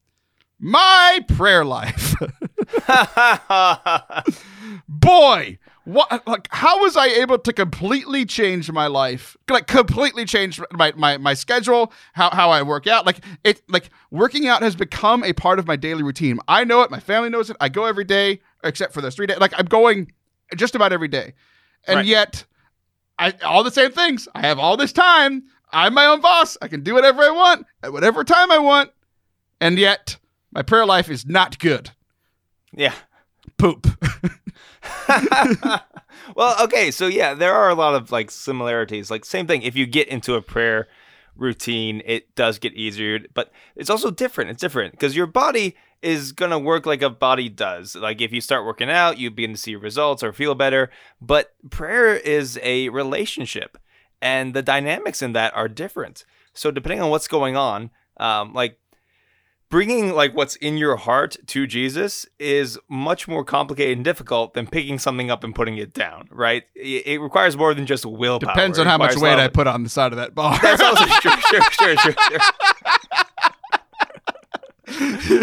[0.57, 2.15] My prayer life.
[4.87, 10.61] boy what like how was i able to completely change my life like completely change
[10.71, 13.05] my my, my schedule how, how i work out?
[13.05, 16.39] Like it like working out has become a part of my daily routine.
[16.47, 19.27] I know it my family knows it i go every day except for those three
[19.27, 19.39] days.
[19.39, 20.11] Like i'm going
[20.55, 21.33] just about every day.
[21.85, 22.05] And Right.
[22.05, 22.45] yet
[23.19, 24.27] i all the same things.
[24.33, 25.43] I have all this time.
[25.71, 26.57] I'm my own boss.
[26.61, 28.91] I can do whatever i want at whatever time i want.
[29.59, 30.17] And yet
[30.51, 31.89] my prayer life is not good.
[32.71, 32.93] Yeah.
[33.57, 33.87] poop
[36.35, 39.09] well, okay, so yeah, there are a lot of like similarities.
[39.09, 39.61] Like same thing.
[39.61, 40.87] If you get into a prayer
[41.35, 44.51] routine, it does get easier, but it's also different.
[44.51, 47.95] It's different because your body is gonna work like a body does.
[47.95, 50.89] Like if you start working out, you begin to see results or feel better.
[51.21, 53.77] But prayer is a relationship,
[54.21, 56.25] and the dynamics in that are different.
[56.53, 58.77] So depending on what's going on, um, like
[59.73, 64.67] bringing like what's in your heart to Jesus is much more complicated and difficult than
[64.67, 66.61] picking something up and putting it down, right?
[66.75, 68.53] It, it requires more than just willpower.
[68.53, 70.59] Depends on how much weight I put on the side of that bar.
[70.61, 71.31] That's also true.
[71.49, 72.39] Sure, sure, sure, sure.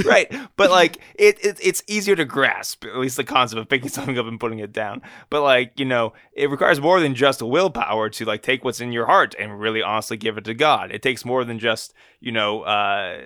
[0.05, 3.89] right, but like it, it, it's easier to grasp at least the concept of picking
[3.89, 5.03] something up and putting it down.
[5.29, 8.93] But like you know, it requires more than just willpower to like take what's in
[8.93, 10.93] your heart and really honestly give it to God.
[10.93, 13.23] It takes more than just you know, uh,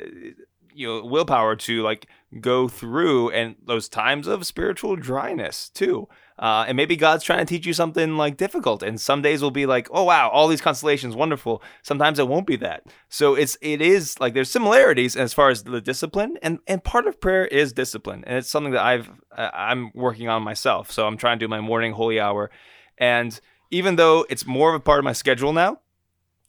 [0.75, 2.07] you know, willpower to like
[2.41, 6.09] go through and those times of spiritual dryness too.
[6.37, 9.53] Uh, and maybe God's trying to teach you something like difficult, and some days will
[9.53, 12.83] be like, "Oh wow, all these constellations, wonderful." Sometimes it won't be that.
[13.09, 17.07] So it's it is like there's similarities as far as the discipline, and and part
[17.07, 20.91] of prayer is discipline, and it's something that I've uh, I'm working on myself.
[20.91, 22.51] So I'm trying to do my morning holy hour,
[22.99, 23.39] and
[23.71, 25.79] even though it's more of a part of my schedule now,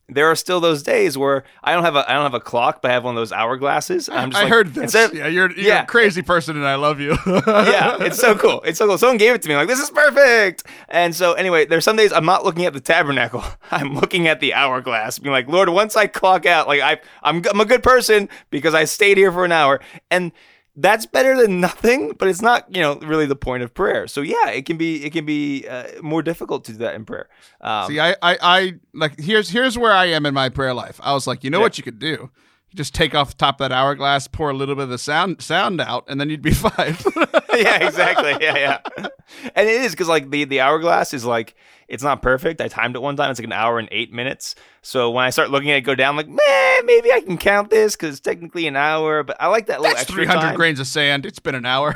[0.08, 2.82] there are still those days where I don't have a I don't have a clock,
[2.82, 4.08] but I have one of those hourglasses.
[4.14, 4.84] I'm just I like, heard this.
[4.84, 5.84] instead yeah, you're, you're Yeah.
[5.84, 7.18] a crazy person, and I love you.
[7.26, 8.62] yeah, it's so cool.
[8.64, 8.98] It's so cool.
[9.00, 10.64] Someone gave it to me, like, this is perfect.
[10.90, 13.44] And so, anyway, there's some days I'm not looking at the tabernacle.
[13.72, 17.42] I'm looking at the hourglass, being like, Lord, once I clock out, like, I, I'm,
[17.50, 19.80] I'm a good person because I stayed here for an hour.
[20.12, 20.32] And
[20.76, 24.08] that's better than nothing, but it's not, you know, really the point of prayer.
[24.08, 27.06] So yeah, it can be, it can be uh, more difficult to do that in
[27.06, 27.30] prayer.
[27.62, 31.00] Um, See, I, I, I like here's here's where I am in my prayer life.
[31.04, 31.64] I was like, you know Yeah.
[31.64, 32.30] what you could do?
[32.76, 35.42] Just take off the top of that hourglass, pour a little bit of the sound
[35.42, 36.96] sound out, and then you'd be fine.
[37.54, 38.36] yeah, exactly.
[38.40, 39.08] Yeah, yeah.
[39.56, 41.56] And it is because like the the hourglass is like
[41.88, 42.62] it's not perfect.
[42.62, 43.32] I timed it one time.
[43.32, 44.56] It's like an hour and eight minutes.
[44.82, 47.38] So when I start looking at it go down, I'm like, man, maybe I can
[47.38, 49.24] count this because it's technically an hour.
[49.24, 50.56] But I like that little That's extra 300 time.
[50.56, 51.26] grains of sand.
[51.26, 51.96] It's been an hour.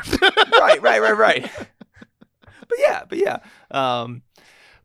[0.60, 1.52] right, right, right, right.
[2.70, 3.38] but yeah, but yeah.
[3.72, 4.22] Um,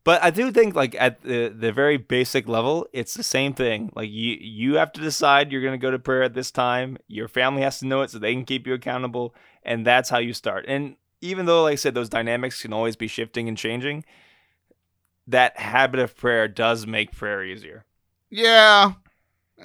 [0.04, 3.90] but I do think like at the the very basic level, it's the same thing.
[3.94, 6.98] Like you you have to decide you're gonna go to prayer at this time.
[7.08, 10.18] Your family has to know it so they can keep you accountable, and that's how
[10.18, 10.66] you start.
[10.68, 14.04] And even though, like I said, those dynamics can always be shifting and changing,
[15.26, 17.86] that habit of prayer does make prayer easier.
[18.30, 18.92] yeah,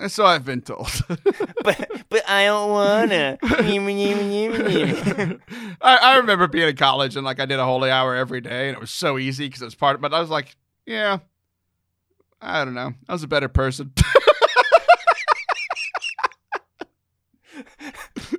[0.08, 0.90] So I've been told.
[1.64, 3.38] but but I don't wanna.
[3.42, 5.38] I,
[5.82, 8.78] I remember being in college and like I did a holy hour every day and
[8.78, 11.20] it was so easy because it was part of but I was like, yeah,
[12.42, 12.94] I don't know.
[13.08, 13.92] I was a better person.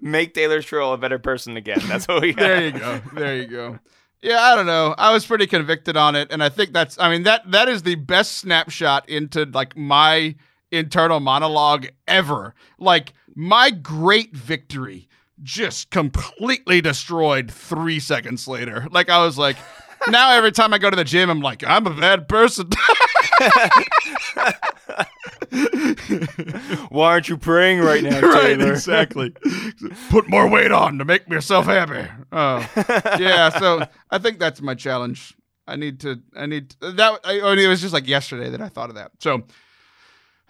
[0.01, 1.80] Make Taylor Schroll a better person again.
[1.86, 2.42] That's what we got.
[2.42, 3.01] there you go.
[3.12, 3.78] There you go.
[4.22, 4.94] Yeah, I don't know.
[4.96, 6.98] I was pretty convicted on it, and I think that's.
[6.98, 10.36] I mean that that is the best snapshot into like my
[10.71, 12.55] internal monologue ever.
[12.79, 15.09] Like my great victory
[15.43, 18.87] just completely destroyed three seconds later.
[18.91, 19.57] Like I was like,
[20.09, 22.68] now every time I go to the gym, I'm like, I'm a bad person.
[26.91, 28.73] Why aren't you praying right now, right, Taylor?
[28.73, 29.35] exactly.
[30.11, 32.09] Put more weight on to make myself happy.
[32.33, 32.68] Oh,
[33.18, 33.49] yeah.
[33.51, 35.35] So I think that's my challenge.
[35.66, 36.21] I need to.
[36.37, 37.21] I need to, that.
[37.25, 39.12] I, oh, I mean, it was just like yesterday that I thought of that.
[39.21, 39.45] So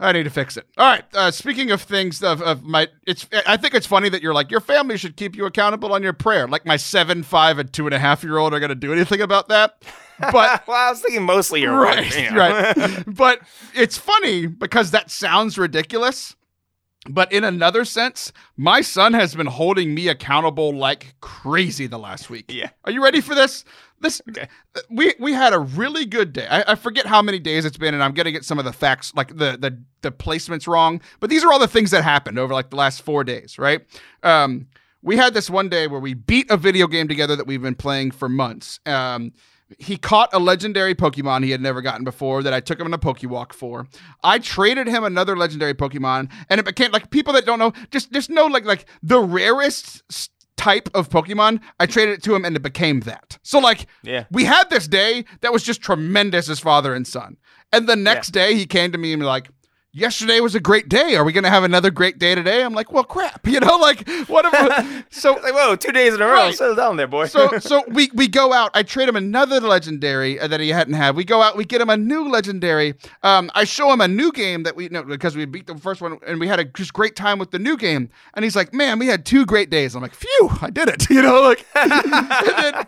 [0.00, 0.66] I need to fix it.
[0.78, 1.04] All right.
[1.14, 3.28] Uh, speaking of things of, of my, it's.
[3.46, 6.14] I think it's funny that you're like your family should keep you accountable on your
[6.14, 6.48] prayer.
[6.48, 8.92] Like my seven, five, and two and a half year old are going to do
[8.94, 9.82] anything about that.
[10.18, 10.32] But
[10.66, 12.36] well, I was thinking mostly your right, wife, you know.
[12.36, 13.04] right.
[13.20, 13.40] But
[13.74, 16.34] it's funny because that sounds ridiculous.
[17.08, 22.28] But in another sense, my son has been holding me accountable like crazy the last
[22.28, 22.52] week.
[22.52, 22.70] Yeah.
[22.84, 23.64] Are you ready for this?
[24.00, 24.48] This Okay.
[24.90, 26.46] we we had a really good day.
[26.46, 28.72] I, I forget how many days it's been, and I'm gonna get some of the
[28.72, 31.00] facts, like the the the placements wrong.
[31.20, 33.80] But these are all the things that happened over like the last four days, right?
[34.22, 34.68] Um,
[35.02, 37.74] we had this one day where we beat a video game together that we've been
[37.74, 38.78] playing for months.
[38.84, 39.32] Um,
[39.78, 42.94] he caught a legendary Pokemon he had never gotten before that I took him on
[42.94, 43.86] a Pokewalk for.
[44.24, 48.12] I traded him another legendary Pokemon, and it became like people that don't know, just
[48.12, 50.02] just know like like the rarest
[50.56, 51.60] type of Pokemon.
[51.78, 53.38] I traded it to him, and it became that.
[53.42, 54.24] So like Yeah.
[54.30, 57.36] we had this day that was just tremendous as father and son.
[57.72, 59.48] And the next day he came to me and like,
[59.92, 61.16] yesterday was a great day.
[61.16, 62.62] Are we going to have another great day today?
[62.62, 63.46] I'm like, well, crap.
[63.50, 64.44] You know, like what?
[64.46, 66.34] If, so Like, whoa, two days in a row.
[66.34, 66.54] Right.
[66.54, 67.26] Settle down there, boy.
[67.26, 68.70] so so we we go out.
[68.74, 71.16] I trade him another legendary uh, that he hadn't had.
[71.16, 71.56] We go out.
[71.56, 72.94] We get him a new legendary.
[73.24, 76.00] Um, I show him a new game that we know because we beat the first
[76.00, 78.08] one and we had a just great time with the new game.
[78.34, 81.10] And he's like, "Man, we had two great days." I'm like, "Phew, I did it."
[81.10, 81.66] You know, like.
[81.74, 82.86] and, then,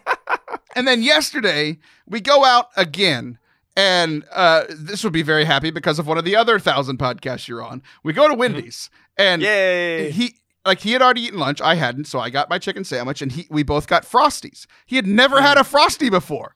[0.77, 3.39] and then yesterday we go out again.
[3.77, 7.49] And uh, this would be very happy because of one of the other thousand podcasts
[7.49, 7.83] you're on.
[8.05, 10.11] We go to Wendy's, and Yay.
[10.11, 10.35] he
[10.67, 11.61] like he had already eaten lunch.
[11.63, 14.67] I hadn't, so I got my chicken sandwich, and he we both got frosties.
[14.85, 16.55] He had never had a frosty before,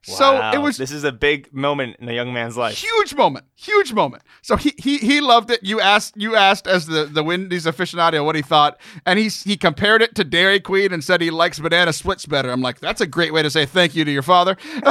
[0.00, 2.78] so it was This is a big moment in a young man's life.
[2.78, 4.22] huge moment, huge moment.
[4.42, 5.62] So he he he loved it.
[5.62, 9.56] You asked you asked as the the Wendy's aficionado what he thought, and he he
[9.56, 12.50] compared it to Dairy Queen and said he likes banana splits better.
[12.50, 14.56] I'm like, that's a great way to say thank you to your father.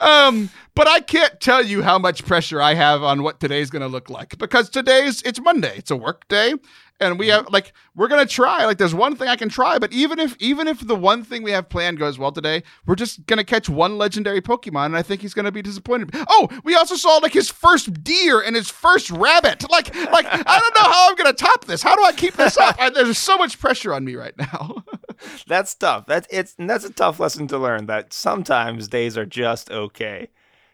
[0.00, 3.82] um, but I can't tell you how much pressure I have on what today's going
[3.82, 5.76] to look like because today's it's Monday.
[5.76, 6.54] It's a work day.
[7.00, 8.64] And we have like we're gonna try.
[8.64, 11.44] Like there's one thing I can try, but even if even if the one thing
[11.44, 15.02] we have planned goes well today, we're just gonna catch one legendary Pokemon, and I
[15.02, 15.87] think he's gonna be disappointed.
[16.28, 19.68] Oh, we also saw like his first deer and his first rabbit.
[19.70, 21.82] Like like I don't know how I'm gonna top this.
[21.82, 22.76] How do I keep this up?
[22.78, 24.84] I, there's so much pressure on me right now.
[25.46, 26.06] That's tough.
[26.06, 27.86] That's it's and that's a tough lesson to learn.
[27.86, 30.28] That sometimes days are just okay,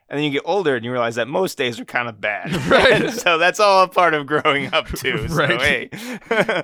[0.08, 2.50] and then you get older and you realize that most days are kind of bad.
[2.70, 2.92] Right.
[3.02, 5.28] And so that's all a part of growing up too.
[5.28, 5.94] So Right.
[5.94, 6.62] hey,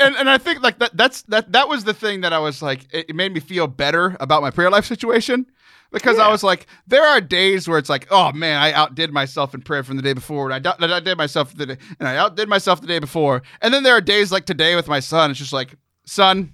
[0.00, 2.62] and, and I think like that that's that that was the thing that I was
[2.62, 5.46] like it, made me feel better about my prayer life situation
[5.92, 9.54] because I was like there are days where it's like oh man I outdid myself
[9.54, 12.16] in prayer from the day before and I, I outdid myself the day, and I
[12.16, 15.30] outdid myself the day before and then there are days like today with my son
[15.30, 15.74] it's just like
[16.06, 16.52] son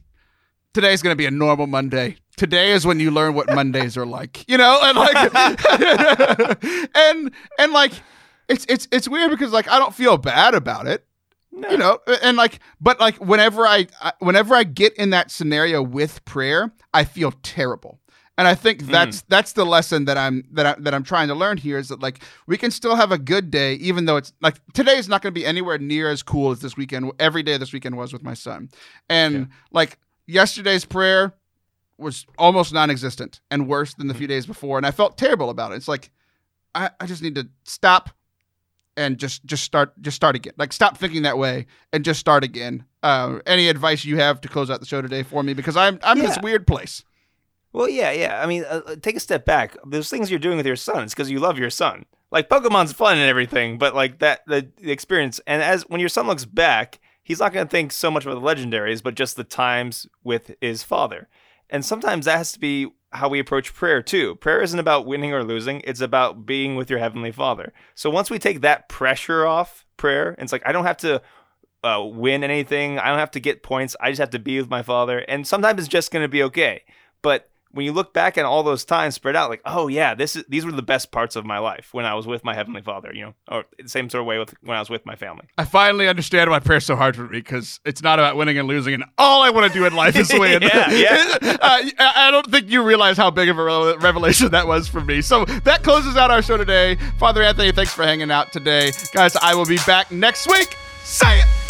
[0.77, 2.17] today's going to be a normal Monday.
[2.37, 5.35] Today is when you learn what Mondays are like, you know, and like,
[6.95, 7.93] and and like,
[8.49, 11.07] it's it's it's weird because like I don't feel bad about it,
[11.51, 11.71] no.
[11.71, 15.83] you know, and like, but like whenever I, I whenever I get in that scenario
[15.83, 18.01] with prayer, I feel terrible.
[18.39, 18.91] And I think hmm.
[18.91, 21.89] that's that's the lesson that I'm that I that I'm trying to learn here is
[21.89, 25.09] that like we can still have a good day even though it's like today is
[25.09, 27.97] not going to be anywhere near as cool as this weekend every day this weekend
[27.97, 28.69] was with my son.
[29.09, 31.33] And like yesterday's prayer
[31.99, 35.73] was almost non-existent and worse than the few days before and I felt terrible about
[35.73, 35.77] it.
[35.77, 36.11] It's like
[36.75, 38.11] I, I just need to stop
[38.97, 40.55] and just just start just start again.
[40.57, 42.85] Like stop thinking that way and just start again.
[43.03, 45.99] Uh, any advice you have to close out the show today for me because I'm
[46.03, 47.05] I'm in this weird place.
[47.73, 48.43] Well, yeah, yeah.
[48.43, 49.77] I mean, uh, uh, take a step back.
[49.85, 52.07] Those things you're doing with your son, it's because you love your son.
[52.31, 55.43] Like Pokemon's fun and everything, but like that, the, the experience.
[55.47, 58.41] And as when your son looks back, he's not going to think so much about
[58.41, 61.29] the legendaries, but just the times with his father.
[61.71, 64.37] And sometimes that has to be how we approach prayer too.
[64.37, 67.73] Prayer isn't about winning or losing, it's about being with your heavenly Father.
[67.95, 71.23] So once we take that pressure off prayer, it's like I don't have to
[71.83, 72.99] uh, win anything.
[72.99, 73.97] I don't have to get points.
[74.01, 75.19] I just have to be with my Father.
[75.21, 76.83] And sometimes it's just going to be okay.
[77.23, 80.35] But when you look back at all those times spread out, like, oh yeah, this
[80.35, 82.81] is these were the best parts of my life when I was with my heavenly
[82.81, 83.13] Father.
[83.15, 85.47] You know, or the same sort of way with when I was with my family.
[85.59, 88.67] I finally understand why prayer's so hard for me because it's not about winning and
[88.67, 90.63] losing, and all I want to do in life is win.
[90.63, 91.37] Yeah, yeah.
[91.61, 95.03] uh, I don't think you realize how big of a re- revelation that was for
[95.03, 95.21] me.
[95.21, 96.97] So that closes out our show today.
[97.19, 99.37] Father Anthony, thanks for hanging out today, guys.
[99.37, 100.77] I will be back next week.
[101.05, 101.66] Say it.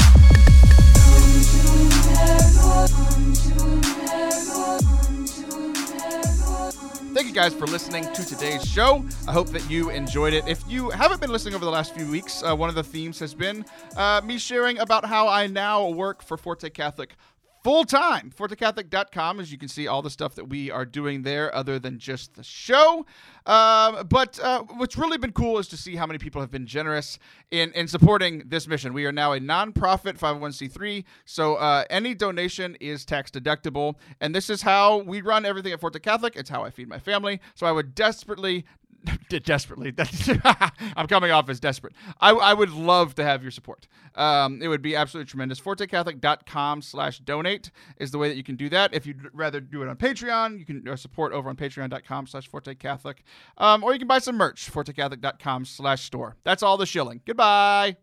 [7.16, 9.02] Thank you guys for listening to today's show.
[9.26, 10.46] I hope that you enjoyed it.
[10.46, 13.18] If you haven't been listening over the last few weeks, uh, one of the themes
[13.20, 13.64] has been
[13.96, 17.16] uh, me sharing about how I now work for Forte Catholic
[17.66, 18.30] full time.
[18.30, 21.98] ForteCatholic.com, as you can see all the stuff that we are doing there, other than
[21.98, 23.04] just the show.
[23.44, 26.68] Um, but uh, what's really been cool is to see how many people have been
[26.68, 27.18] generous
[27.50, 28.92] in, in supporting this mission.
[28.92, 33.96] We are now a nonprofit 501c3, so uh, any donation is tax deductible.
[34.20, 36.36] And this is how we run everything at Forte Catholic.
[36.36, 37.40] It's how I feed my family.
[37.56, 38.64] So I would desperately
[39.28, 39.92] desperately.
[40.96, 41.94] I'm coming off as desperate.
[42.20, 43.88] I, I would love to have your support.
[44.14, 45.60] Um, it would be absolutely tremendous.
[45.60, 48.94] ForteCatholic.com slash donate is the way that you can do that.
[48.94, 52.50] If you'd rather do it on Patreon, you can uh, support over on Patreon.com slash
[52.50, 53.18] ForteCatholic.
[53.58, 56.36] Um, or you can buy some merch, ForteCatholic.com slash store.
[56.44, 57.20] That's all the shilling.
[57.24, 57.96] Goodbye.